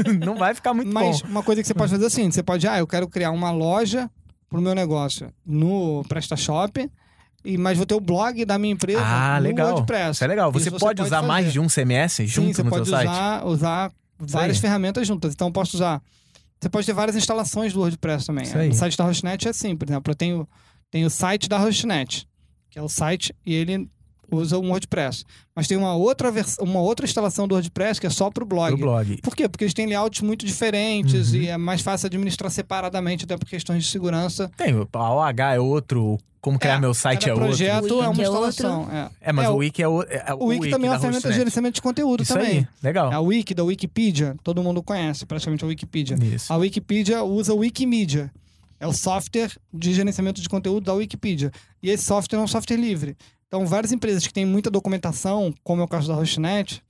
[0.06, 0.14] não.
[0.34, 1.30] não vai ficar muito Mas bom.
[1.30, 3.52] uma coisa que você pode fazer é assim: você pode, ah, eu quero criar uma
[3.52, 4.10] loja
[4.50, 6.92] pro meu negócio no PrestaShop,
[7.44, 9.74] e, mas vou ter o blog da minha empresa Ah, no legal.
[9.74, 10.12] WordPress.
[10.18, 10.52] Isso é legal.
[10.52, 11.54] Você, Isso pode, usar mais fazer.
[11.54, 13.10] de um CMS Sim, junto você no pode seu site?
[13.10, 14.62] usar, usar várias aí.
[14.62, 15.34] ferramentas juntas.
[15.34, 16.02] Então, eu posso usar.
[16.60, 18.46] Você pode ter várias instalações do WordPress também.
[18.70, 20.48] O site da Hostnet é assim, por exemplo, eu tenho,
[20.92, 22.28] tenho o site da Hostnet,
[22.70, 23.90] que é o site e ele
[24.32, 25.24] usa um WordPress.
[25.56, 28.48] Mas tem uma outra, vers- uma outra instalação do WordPress que é só para o
[28.48, 28.70] blog.
[28.78, 29.18] Pro blog.
[29.22, 29.48] Por quê?
[29.50, 31.38] Porque eles têm layouts muito diferentes Uhum.
[31.42, 34.50] e é mais fácil administrar separadamente, até por questões de segurança.
[34.58, 37.48] Tem, a OH é outro, como criar É, meu site é Cada outro.
[37.48, 38.88] projeto O é uma Wiki é instalação.
[38.92, 41.28] É, É, mas É, o Wiki é, o, é o Wiki também é uma ferramenta
[41.30, 42.60] de gerenciamento de conteúdo Isso também.
[42.60, 43.12] aí, legal.
[43.12, 46.16] A Wiki da Wikipedia, todo mundo conhece praticamente a Wikipedia.
[46.22, 46.52] Isso.
[46.52, 48.32] A Wikipedia usa o Wikimedia.
[48.80, 51.52] É o software de gerenciamento de conteúdo da Wikipedia.
[51.84, 53.16] E esse software é um software livre.
[53.52, 56.82] Então, várias empresas que têm muita documentação, como é o caso da Hostnet,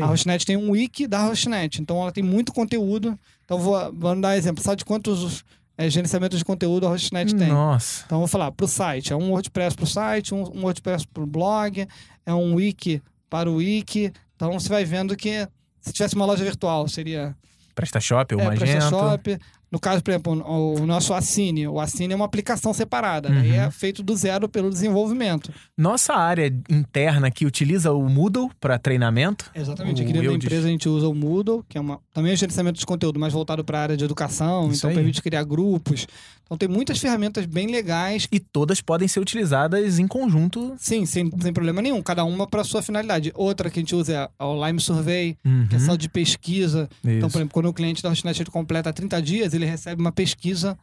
[0.00, 1.82] a Hostnet tem um wiki da Hostnet.
[1.82, 3.18] Então, ela tem muito conteúdo.
[3.44, 4.64] Então, vou, vou dar exemplo.
[4.64, 5.44] Sabe de quantos
[5.76, 7.48] é, gerenciamentos de conteúdo a Hostnet tem?
[7.48, 8.04] Nossa.
[8.06, 9.12] Então, vou falar para o site.
[9.12, 11.86] É um WordPress para o site, um, um WordPress para o blog,
[12.24, 14.10] é um wiki para o wiki.
[14.36, 15.46] Então, você vai vendo que
[15.82, 17.36] se tivesse uma loja virtual, seria
[17.74, 18.64] PrestaShop ou é, Magento.
[18.64, 19.38] PrestaShop.
[19.70, 21.66] No caso, por exemplo, o, nosso Assine.
[21.66, 23.28] O Assine é uma aplicação separada.
[23.28, 23.34] Uhum.
[23.34, 25.50] Daí é feito do zero pelo desenvolvimento.
[25.76, 29.50] Nossa área interna que utiliza o Moodle para treinamento.
[29.54, 30.00] Exatamente.
[30.00, 32.36] O Aqui dentro da empresa a gente usa o Moodle, que é uma, também é
[32.36, 34.68] gerenciamento de conteúdo, mais voltado para a área de educação.
[34.70, 34.96] Isso então aí.
[34.96, 36.06] permite criar grupos.
[36.44, 38.28] Então tem muitas ferramentas bem legais.
[38.30, 40.74] E todas podem ser utilizadas em conjunto.
[40.78, 42.00] Sim, sem, sem problema nenhum.
[42.00, 43.32] Cada uma para sua finalidade.
[43.34, 45.36] Outra que a gente usa é a- o Lime Survey,
[45.68, 45.84] que é Uhum.
[45.84, 46.88] só de pesquisa.
[47.04, 47.30] Então, Isso.
[47.30, 50.78] por exemplo, quando o cliente da Hotnet completa 30 dias, ele recebe uma pesquisa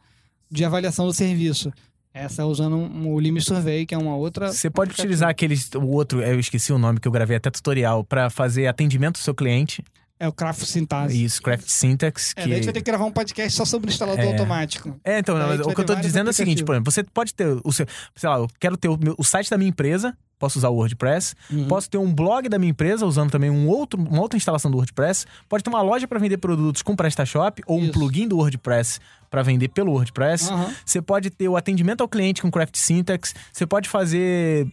[0.50, 1.72] de avaliação do serviço.
[2.12, 4.52] Essa é usando um, o Lime Survey, que é uma outra.
[4.52, 5.68] Você pode utilizar aqueles.
[5.74, 9.18] O outro, eu esqueci o nome que eu gravei até tutorial, para fazer atendimento do
[9.18, 9.82] seu cliente.
[10.24, 11.12] É o Craft Syntax.
[11.12, 12.32] Isso, Craft Syntax.
[12.36, 12.48] É, Que...
[12.48, 14.28] daí a gente vai ter que gravar um podcast só sobre o instalador É.
[14.28, 14.98] automático.
[15.04, 17.34] É, então, não, o que eu tô dizendo é o seguinte, por exemplo, você pode
[17.34, 20.16] ter o seu, sei lá, eu quero ter o, meu- o site da minha empresa,
[20.38, 21.68] posso usar o WordPress, Uhum.
[21.68, 24.76] posso ter um blog da minha empresa usando também um outro, uma outra instalação do
[24.78, 27.92] WordPress, pode ter uma loja para vender produtos com PrestaShop ou um Isso.
[27.92, 28.98] plugin do WordPress
[29.30, 30.50] para vender pelo WordPress.
[30.50, 30.72] Aham.
[30.84, 34.66] Você pode ter o atendimento ao cliente com Craft Syntax, você pode fazer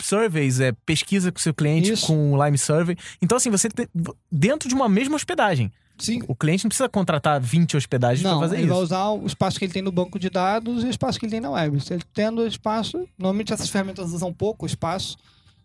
[0.00, 2.06] surveys, é, pesquisa com o seu cliente Isso.
[2.06, 2.96] com o Lime Survey.
[3.22, 3.86] Então assim, você tem,
[4.30, 5.72] dentro de uma mesma hospedagem.
[5.98, 6.20] Sim.
[6.28, 8.74] O cliente não precisa contratar 20 hospedagens para Não, fazer ele isso.
[8.74, 11.24] vai usar o espaço que ele tem no banco de dados e o espaço que
[11.24, 11.80] ele tem na web.
[11.80, 15.16] Se ele tendo espaço, normalmente essas ferramentas usam pouco espaço,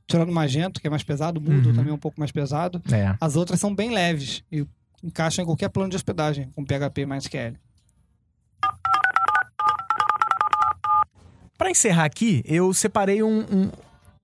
[0.08, 1.76] tirando o Magento, que é mais pesado, o Moodle Uhum.
[1.76, 2.82] também é um pouco mais pesado.
[2.91, 3.13] É.
[3.20, 4.65] As outras são bem leves e
[5.04, 7.56] encaixam em qualquer plano de hospedagem, com PHP mais SQL.
[11.58, 13.72] Para encerrar aqui, eu separei um- um-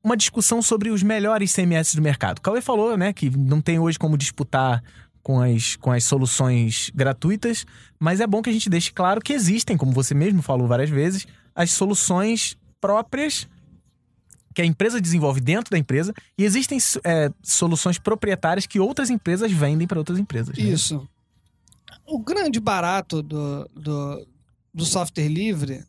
[0.07, 2.39] uma discussão sobre os melhores CMS do mercado.
[2.39, 4.81] Cauê falou, né, que não tem hoje como disputar
[5.21, 7.65] com as, com as soluções gratuitas,
[7.99, 10.89] mas é bom que a gente deixe claro que existem, como você mesmo falou várias
[10.89, 13.47] vezes, as soluções próprias
[14.55, 19.51] que a empresa desenvolve dentro da empresa e existem é, soluções proprietárias que outras empresas
[19.51, 20.57] vendem para outras empresas.
[20.57, 20.63] né?
[20.63, 21.07] Isso.
[22.05, 24.27] O grande barato do, do,
[24.73, 25.83] do software livre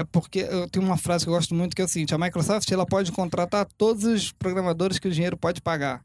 [0.00, 2.18] é porque eu tenho uma frase que eu gosto muito que é o seguinte: a
[2.18, 6.02] Microsoft ela pode contratar todos os programadores que o dinheiro pode pagar.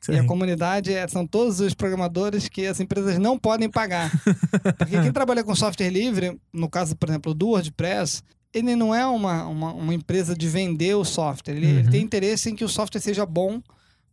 [0.00, 4.10] Isso E a comunidade é- são todos os programadores que as empresas não podem pagar.
[4.78, 8.22] Porque quem trabalha com software livre, no caso, por exemplo, do WordPress,
[8.54, 11.54] ele não é uma, uma, uma empresa de vender o software.
[11.54, 11.90] Ele, ele Uhum.
[11.90, 13.60] tem interesse em que o software seja bom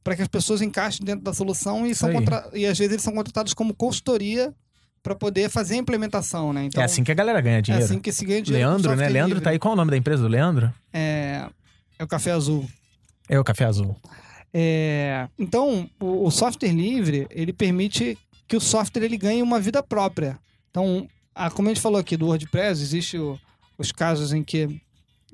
[0.03, 2.91] para que as pessoas encaixem dentro da solução e, Isso são contra- e às vezes
[2.93, 4.53] eles são contratados como consultoria
[5.07, 6.65] para poder fazer a implementação, né?
[6.65, 7.85] Então, é assim que a galera ganha é dinheiro.
[7.85, 8.67] assim que se ganha dinheiro.
[8.69, 9.07] Leandro, né?
[9.07, 9.43] Leandro livre.
[9.43, 9.59] tá aí.
[9.59, 10.73] Qual é o nome da empresa do Leandro?
[10.91, 11.45] É,
[11.97, 12.67] é o Café Azul.
[13.29, 13.95] É o Café Azul.
[14.53, 18.17] É, então, o, o software livre, ele permite
[18.47, 20.37] que o software ele ganhe uma vida própria.
[20.71, 23.39] Então, a, como a gente falou aqui do WordPress, existe o-
[23.77, 24.81] os casos em que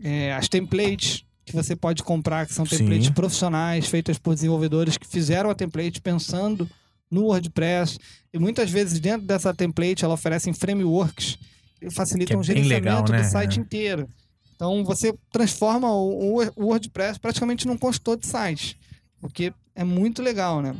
[0.03, 2.77] é, as templates que você pode comprar, que são Sim.
[2.77, 6.69] templates profissionais, feitas por desenvolvedores que fizeram a template pensando
[7.13, 7.99] no WordPress.
[8.33, 11.37] E muitas vezes, dentro dessa template, ela oferece frameworks
[11.79, 13.21] que facilitam Que é o gerenciamento legal, né?
[13.21, 13.61] do site É.
[13.61, 14.09] inteiro.
[14.55, 18.77] Então, você transforma o, o- o WordPress praticamente num consultor de site.
[19.21, 20.75] O que é muito legal, né?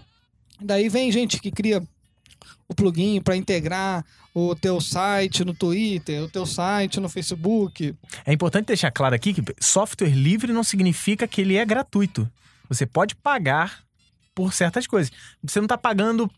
[0.62, 1.84] Daí vem gente que cria
[2.68, 7.94] o plugin para integrar o teu site no Twitter, o teu site no Facebook.
[8.26, 12.30] É importante deixar claro aqui que software livre não significa que ele é gratuito.
[12.70, 13.84] Você pode pagar
[14.36, 15.12] por certas coisas.
[15.44, 16.30] Você não está pagando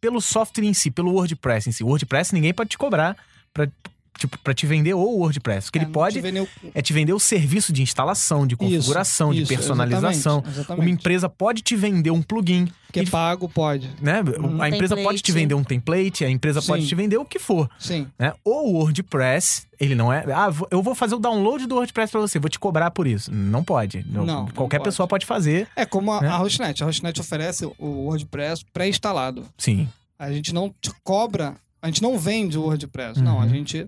[0.00, 1.82] pelo software em si, pelo WordPress em si.
[1.82, 3.16] O WordPress ninguém pode te cobrar
[3.52, 3.68] para
[4.18, 5.68] tipo, pra te vender o WordPress.
[5.68, 9.32] O que É, ele pode te é te vender o serviço de instalação, de configuração,
[9.32, 10.38] de isso, personalização.
[10.38, 10.86] exatamente, exatamente.
[10.86, 13.90] Uma empresa pode te vender um plugin, que é pago, pode.
[14.00, 14.22] né?
[14.40, 15.32] Um a empresa pode te template.
[15.32, 16.88] vender um template, a empresa pode Sim.
[16.88, 17.68] te vender o que for.
[17.78, 18.06] Sim.
[18.18, 18.32] né?
[18.44, 20.24] O WordPress, ele não é.
[20.32, 23.32] Ah, eu vou fazer o download do WordPress pra você, vou te cobrar por isso.
[23.32, 24.04] Não pode.
[24.08, 24.88] Não- Não, não qualquer pode.
[24.90, 25.66] pessoa pode fazer.
[25.76, 26.28] É como a, Né?
[26.28, 26.82] a Hostnet.
[26.82, 29.44] A Hostnet oferece o WordPress pré-instalado.
[29.58, 29.88] Sim.
[30.18, 33.20] A gente não te cobra, a gente não vende o WordPress.
[33.20, 33.48] Não, a Uhum.
[33.48, 33.86] gente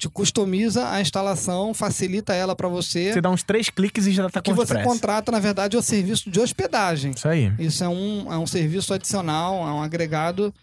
[0.00, 3.12] te customiza a instalação, facilita ela para você.
[3.12, 5.76] Você dá uns três cliques e já tá O que com você contrata, na verdade,
[5.76, 7.12] o serviço de hospedagem.
[7.14, 7.52] Isso aí.
[7.58, 10.54] Isso é um, é um serviço adicional, é um agregado,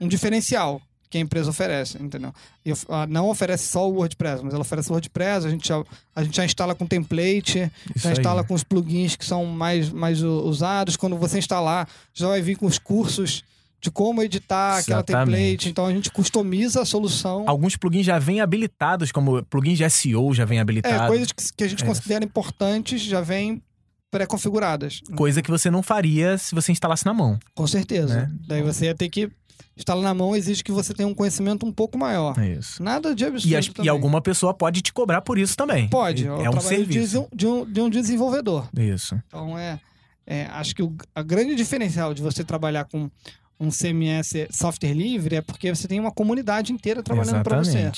[0.00, 2.34] um diferencial que a empresa oferece, entendeu?
[2.66, 5.80] E ah, não oferece só o WordPress, mas ela oferece o WordPress, a gente já,
[6.16, 8.46] a gente já instala com template, Isso já instala aí.
[8.48, 10.96] com os plugins que são mais, mais usados.
[10.96, 13.44] Quando você instalar, já vai vir com os cursos
[13.84, 15.36] de como editar aquela Exatamente.
[15.36, 15.68] template.
[15.68, 17.44] Então a gente customiza a solução.
[17.46, 21.06] Alguns plugins já vêm habilitados, como plugins de SEO já vêm É, habilitados.
[21.06, 21.86] coisas que, a gente É.
[21.86, 23.62] considera importantes já vêm
[24.10, 25.00] pré-configuradas.
[25.16, 27.38] Coisa que você não faria se você instalasse na mão.
[27.54, 28.14] Com certeza.
[28.22, 28.32] Né?
[28.48, 29.28] Daí você ia ter que
[29.76, 32.38] instalar na mão, exige que você tenha um conhecimento um pouco maior.
[32.38, 32.82] É isso.
[32.82, 35.88] Nada de absurdo E, as- e alguma pessoa pode te cobrar por isso também.
[35.88, 37.26] Pode, É, é é um serviço.
[37.34, 38.68] de um, de um desenvolvedor.
[38.78, 39.20] Isso.
[39.26, 39.80] Então é,
[40.26, 43.10] é, acho que o a grande diferencial de você trabalhar com
[43.58, 47.92] um CMS software livre é porque você tem uma comunidade inteira trabalhando para você.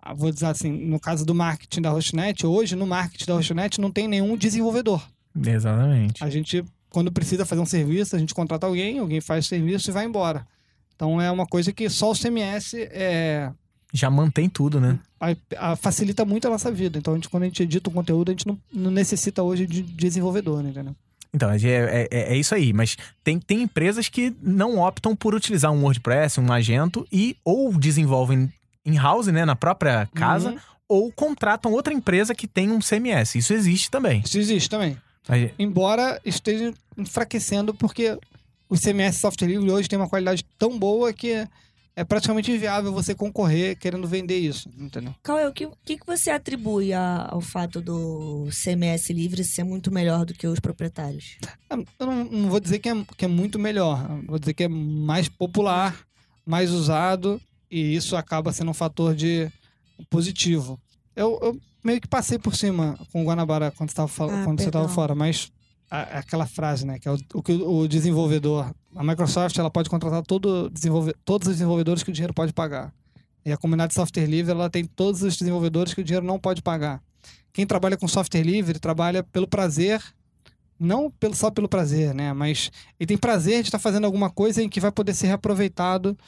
[0.00, 3.80] Ah, Vou dizer assim, no caso do marketing da Hostnet, hoje no marketing da Hostnet
[3.80, 5.02] não tem nenhum desenvolvedor.
[5.44, 6.22] Exatamente.
[6.22, 9.90] A gente, quando precisa fazer um serviço, a gente contrata alguém, alguém faz o serviço
[9.90, 10.46] e vai embora.
[10.94, 13.50] Então é uma coisa que só o CMS é,
[13.92, 14.98] Já mantém tudo, né?
[15.20, 16.98] a- a- facilita muito a nossa vida.
[16.98, 19.66] Então a gente, quando a gente edita um conteúdo, a gente não, não necessita hoje
[19.66, 20.94] de desenvolvedor, né, entendeu?
[21.34, 22.72] Então, é, é, é- é isso aí.
[22.72, 27.72] Mas tem, tem empresas que não optam por utilizar um WordPress, um Magento, e ou
[27.78, 28.52] desenvolvem
[28.84, 30.58] in-house, né, na própria casa, Uhum.
[30.88, 33.36] ou contratam outra empresa que tem um CMS.
[33.38, 34.22] Isso existe também.
[34.24, 34.96] Isso existe também.
[35.28, 38.16] Aí- Embora esteja enfraquecendo, porque
[38.68, 41.46] o CMS software livre hoje tem uma qualidade tão boa que
[41.96, 45.14] é praticamente inviável você concorrer querendo vender isso, entendeu?
[45.24, 49.64] Qual é o que, que que você atribui a- ao fato do CMS livre ser
[49.64, 51.38] muito melhor do que os proprietários?
[51.70, 54.68] Eu não, não vou dizer que é, que é muito melhor, vou dizer que é
[54.68, 55.96] mais popular,
[56.44, 59.50] mais usado, e isso acaba sendo um fator de
[60.10, 60.78] positivo.
[61.14, 64.60] Eu, eu meio que passei por cima com o Guanabara quando, você tava Ah, quando
[64.60, 65.50] você estava fora, mas
[65.90, 69.88] a- aquela frase, né, que é o, o que o, desenvolvedor, a Microsoft, ela pode
[69.88, 72.92] contratar todo desenvolve, todos os desenvolvedores que o dinheiro pode pagar.
[73.44, 76.38] E a comunidade de software livre, ela tem todos os desenvolvedores que o dinheiro não
[76.38, 77.00] pode pagar.
[77.52, 80.02] Quem trabalha com software livre trabalha pelo prazer,
[80.78, 82.32] não pelo, só pelo prazer, né?
[82.32, 86.18] Mas ele tem prazer de estar fazendo alguma coisa em que vai poder ser reaproveitado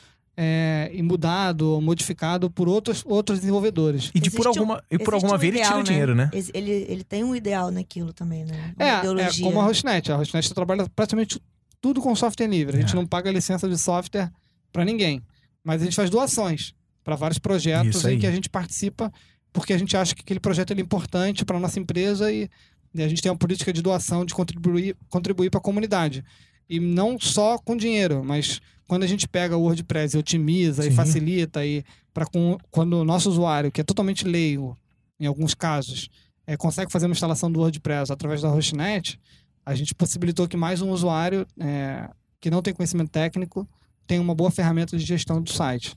[0.40, 4.08] é, e mudado ou modificado por outros, outros desenvolvedores.
[4.14, 6.30] E, de por um- alguma, e por alguma um vez ele ideal, tira dinheiro, né?
[6.54, 8.72] Ele, ele tem um ideal naquilo também, né?
[8.76, 9.44] Uma É, é ideologia.
[9.44, 10.12] como a Hostnet.
[10.12, 11.42] A Hostnet trabalha praticamente
[11.80, 12.76] tudo com software livre.
[12.76, 12.94] A gente É.
[12.94, 14.30] não paga licença de software
[14.72, 15.20] para ninguém.
[15.64, 16.72] Mas a gente faz doações
[17.02, 19.12] para vários projetos em que a gente participa
[19.52, 22.48] porque a gente acha que aquele projeto é importante para nossa empresa e,
[22.94, 26.22] e a gente tem uma política de doação de contribuir contribuir para a comunidade.
[26.70, 30.90] E não só com dinheiro, mas quando a gente pega o WordPress e otimiza e
[30.90, 30.96] Sim.
[30.96, 32.26] facilita e para
[32.70, 34.76] quando o nosso usuário, que é totalmente leigo
[35.20, 36.08] em alguns casos,
[36.46, 39.20] é, consegue fazer uma instalação do WordPress através da Hostnet,
[39.64, 42.08] a gente possibilitou que mais um usuário é,
[42.40, 43.68] que não tem conhecimento técnico
[44.06, 45.94] tenha uma boa ferramenta de gestão do site.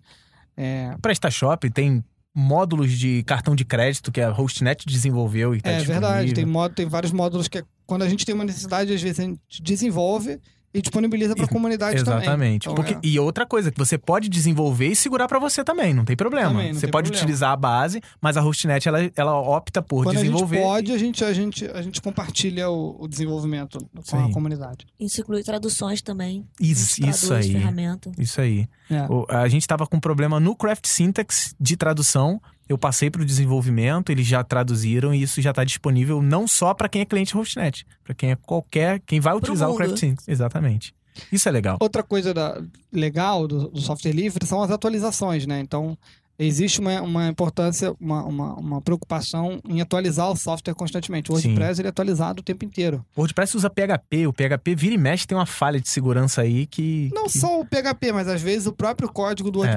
[0.58, 2.04] É, PrestaShop tem
[2.36, 6.54] módulos de cartão de crédito que a Hostnet desenvolveu e tá é verdade, tem, disponível.
[6.54, 9.23] modo, tem vários módulos que é- quando a gente tem uma necessidade, às vezes a
[9.23, 10.39] gente desenvolve
[10.73, 12.21] e disponibiliza para a comunidade também.
[12.21, 12.63] Exatamente.
[12.69, 12.99] Então, Porque- é.
[13.03, 16.49] E outra coisa, que você pode desenvolver e segurar pra você também, não tem problema.
[16.51, 17.23] Também, não você tem pode problema.
[17.25, 20.57] utilizar a base, mas a Hostnet ela, ela opta por Quando desenvolver.
[20.57, 24.29] a gente pode, a gente, a gente, a gente compartilha o, o desenvolvimento com Sim.
[24.29, 24.86] a comunidade.
[24.99, 26.45] Isso inclui traduções também.
[26.60, 27.51] Isso, isso aí.
[27.51, 28.12] ferramenta.
[28.17, 28.67] Isso aí.
[28.89, 29.03] É.
[29.10, 32.41] O- A gente tava com problema no Craft Syntax de tradução.
[32.71, 36.73] Eu passei para o desenvolvimento, eles já traduziram e isso já está disponível não só
[36.73, 39.77] para quem é cliente Hostnet, para quem é qualquer, quem vai utilizar o mundo.
[39.84, 40.27] Craft Syntax.
[40.27, 40.95] Exatamente.
[41.31, 41.77] Isso é legal.
[41.81, 45.60] Outra coisa da- legal do, do software livre são as atualizações, né?
[45.60, 45.97] Então,
[46.39, 51.29] existe uma, uma importância, uma, uma, uma preocupação em atualizar o software constantemente.
[51.29, 51.49] O Sim.
[51.49, 53.05] WordPress ele é atualizado o tempo inteiro.
[53.15, 56.65] O WordPress usa PHP, o PHP vira e mexe tem uma falha de segurança aí
[56.65, 59.73] que Não que- só o PHP, mas às vezes o próprio código do É.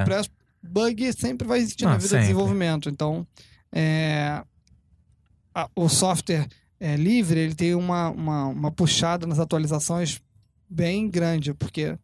[0.67, 2.19] Bug sempre vai existir Ah, na vida sempre.
[2.25, 2.89] do desenvolvimento.
[2.89, 3.27] Então,
[3.73, 4.43] é,
[5.55, 6.47] a- o software
[6.81, 10.21] é, livre ele tem uma, uma, uma puxada nas atualizações
[10.69, 11.97] bem grande, porque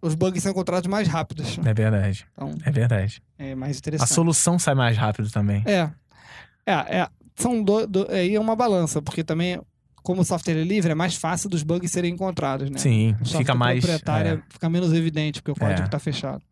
[0.00, 1.58] os bugs são encontrados mais rápidos.
[1.64, 3.22] É verdade, Então, é verdade.
[3.38, 4.12] é mais A interessante.
[4.14, 5.62] solução sai mais rápido também.
[5.66, 5.90] É.
[6.66, 7.08] É, é.
[7.36, 9.60] São do, do, aí é uma balança, porque também,
[10.02, 12.78] como o software é livre, é mais fácil dos bugs serem encontrados, né?
[12.78, 13.80] Sim, fica mais.
[13.80, 14.42] proprietário é.
[14.52, 15.84] fica menos evidente, porque o código É.
[15.86, 16.42] está fechado.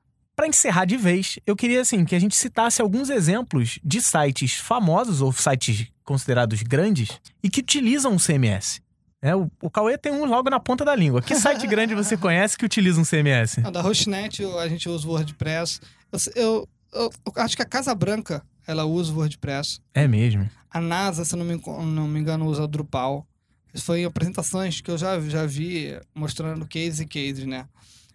[0.41, 4.55] Para encerrar de vez, eu queria assim que a gente citasse alguns exemplos de sites
[4.55, 7.11] famosos ou sites considerados grandes
[7.43, 8.81] e que utilizam um CMS.
[9.21, 11.21] É, o, o Cauê tem um logo na ponta da língua.
[11.21, 13.59] Que site grande você conhece que utiliza um CMS?
[13.63, 15.79] Ah, da Hostnet a gente usa o WordPress.
[16.11, 19.79] Eu, eu- eu- acho que a Casa Branca ela usa o WordPress.
[19.93, 20.49] É mesmo.
[20.71, 23.27] A NASA, se eu não me, não me engano, usa o Drupal.
[23.75, 27.67] Isso foi em apresentações que eu já, já vi mostrando case e case, né?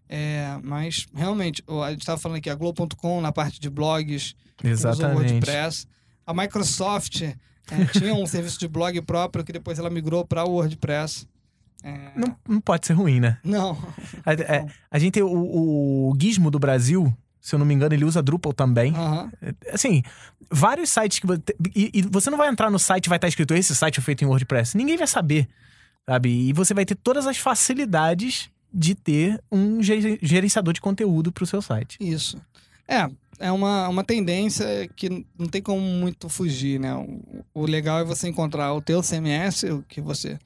[0.08, 4.94] É, mas realmente, a gente estava falando aqui, a Globo.com na parte de blogs, usa
[4.94, 5.16] o.
[5.16, 5.88] WordPress.
[6.28, 7.36] A Microsoft é,
[7.92, 11.28] tinha um serviço de blog próprio que depois ela migrou para o WordPress.
[11.84, 13.38] É, Não, não pode ser ruim, né?
[13.44, 13.78] não.
[14.26, 15.30] A, é, a gente tem o,
[16.10, 18.92] o Gizmo do Brasil, se eu não me engano, ele usa Drupal também.
[18.96, 19.32] Aham.
[19.72, 20.02] Assim,
[20.52, 21.28] vários sites que.
[21.28, 21.42] você-
[21.76, 24.02] E, e você não vai entrar no site e vai estar escrito esse site é
[24.02, 24.76] feito em WordPress.
[24.76, 25.48] Ninguém vai saber.
[26.08, 26.30] Sabe?
[26.30, 31.44] E você vai ter todas as facilidades de ter um ge- gerenciador de conteúdo para
[31.46, 31.98] o seu site.
[32.02, 32.42] Isso.
[32.86, 33.10] É,
[33.40, 34.66] é uma, uma tendência
[34.96, 36.94] que não tem como muito fugir, né?
[36.94, 40.38] O, o legal é você encontrar o teu CMS, o que você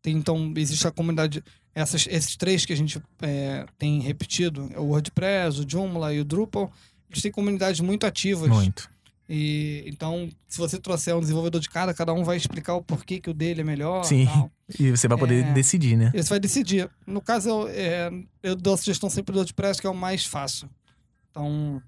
[0.00, 1.42] Tem, então, existe a comunidade.
[1.74, 6.20] Essas, esses três que a gente é, tem repetido, é o WordPress, o Joomla e
[6.20, 6.70] o Drupal,
[7.10, 8.48] eles têm comunidades muito ativas.
[8.48, 8.90] Muito.
[9.28, 13.18] E, então, se você trouxer um desenvolvedor de cada, cada um vai explicar o porquê
[13.20, 14.04] que o dele é melhor.
[14.04, 14.26] Sim.
[14.26, 14.50] tal.
[14.80, 15.52] E você vai poder É.
[15.52, 16.10] decidir, né?
[16.14, 16.88] Você vai decidir.
[17.06, 18.10] No caso, eu, é,
[18.42, 20.66] eu dou a sugestão sempre do WordPress, que é o mais fácil.
[21.30, 21.82] Então,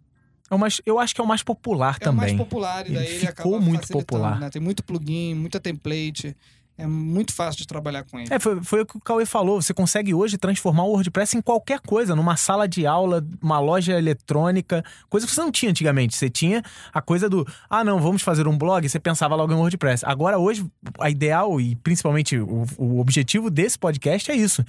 [0.50, 2.44] É o mais, eu acho que é o mais popular é o mais também.
[2.44, 4.38] popular e daí Ele ele, ficou acaba muito popular.
[4.38, 4.50] né?
[4.50, 6.36] Tem muito plugin, muita template.
[6.76, 8.28] É muito fácil de trabalhar com ele.
[8.32, 9.62] É, foi, foi o que o Cauê falou.
[9.62, 13.96] Você consegue hoje transformar o WordPress em qualquer coisa, numa sala de aula, uma loja
[13.96, 16.16] eletrônica, coisa que você não tinha antigamente.
[16.16, 19.56] Você tinha a coisa do, ah, não, vamos fazer um blog, você pensava logo em
[19.56, 20.04] WordPress.
[20.04, 20.66] Agora, hoje,
[20.98, 24.64] a ideal e principalmente o, o objetivo desse podcast é isso: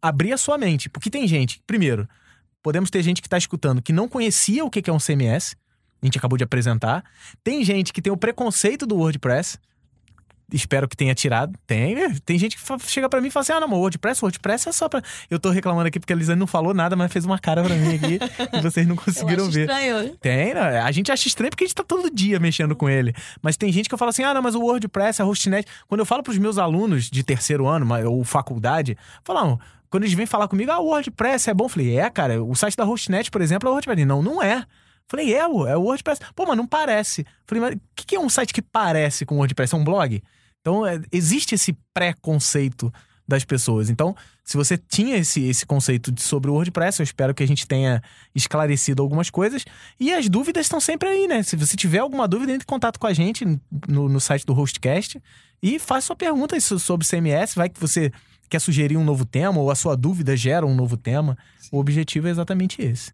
[0.00, 0.88] abrir a sua mente.
[0.88, 2.08] Porque tem gente, primeiro,
[2.62, 5.56] podemos ter gente que está escutando que não conhecia o que é um CMS.
[6.00, 7.04] A gente acabou de apresentar.
[7.42, 9.58] Tem gente que tem o preconceito do WordPress.
[10.52, 11.52] Espero que tenha tirado.
[11.66, 12.16] Tem, né?
[12.24, 14.72] Tem gente que chega pra mim e fala assim: ah, não, mas WordPress, WordPress é
[14.72, 15.02] só pra.
[15.30, 17.74] Eu tô reclamando aqui porque a Lisane não falou nada, mas fez uma cara pra
[17.74, 18.18] mim aqui
[18.56, 19.60] e vocês não Eu conseguiram ver.
[19.68, 20.16] estranho.
[20.16, 20.80] Tem, né?
[20.80, 23.14] A gente acha estranho porque a gente tá todo dia mexendo com ele.
[23.42, 25.68] Mas tem gente que fala assim: ah, não, mas o WordPress, a Hostnet.
[25.86, 29.58] Quando eu falo pros meus alunos de terceiro ano ou faculdade, falam.
[29.90, 31.64] Quando eles vêm falar comigo, ah, o WordPress é bom.
[31.64, 34.04] Eu falei, é, cara, o site da Hostnet, por exemplo, é o WordPress.
[34.04, 34.64] Não, não é.
[35.06, 36.20] Falei, é, o- é o WordPress.
[36.36, 37.24] Pô, mas não parece.
[37.46, 39.74] Falei, mas o que que é um site que parece com o WordPress?
[39.74, 40.22] É um blog?
[40.60, 42.92] Então, é, existe esse pré-conceito
[43.26, 43.90] das pessoas.
[43.90, 47.46] Então, se você tinha esse, esse conceito de- sobre o WordPress, eu espero que a
[47.46, 48.02] gente tenha
[48.34, 49.64] esclarecido algumas coisas.
[50.00, 51.42] E as dúvidas estão sempre aí, né?
[51.42, 53.44] Se você tiver alguma dúvida, entre em contato com a gente
[53.86, 55.20] no, no site do Hostcast
[55.62, 57.54] e faça sua pergunta so- sobre CMS.
[57.54, 58.10] Vai que você
[58.48, 61.36] quer sugerir um novo tema ou a sua dúvida gera um novo tema.
[61.70, 63.10] O objetivo é exatamente esse.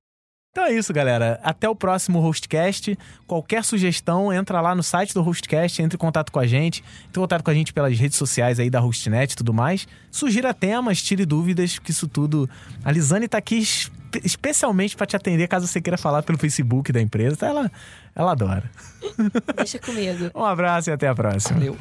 [0.55, 1.41] Então é isso, galera.
[1.43, 2.97] Até o próximo Hostcast.
[3.27, 6.79] Qualquer sugestão, entra lá no site do Hostcast, entre em contato com a gente.
[7.09, 9.85] Entre em contato com a gente pelas redes sociais aí da Hostnet e tudo mais.
[10.13, 12.49] Sugira temas, tire dúvidas, que isso tudo...
[12.85, 16.93] A Lisane tá aqui espe- especialmente para te atender, caso você queira falar pelo Facebook
[16.93, 17.45] da empresa.
[17.45, 17.69] Ela,
[18.15, 18.71] ela adora.
[19.57, 20.31] Deixa comigo.
[20.39, 21.59] Um abraço e até a próxima.
[21.59, 21.77] Valeu.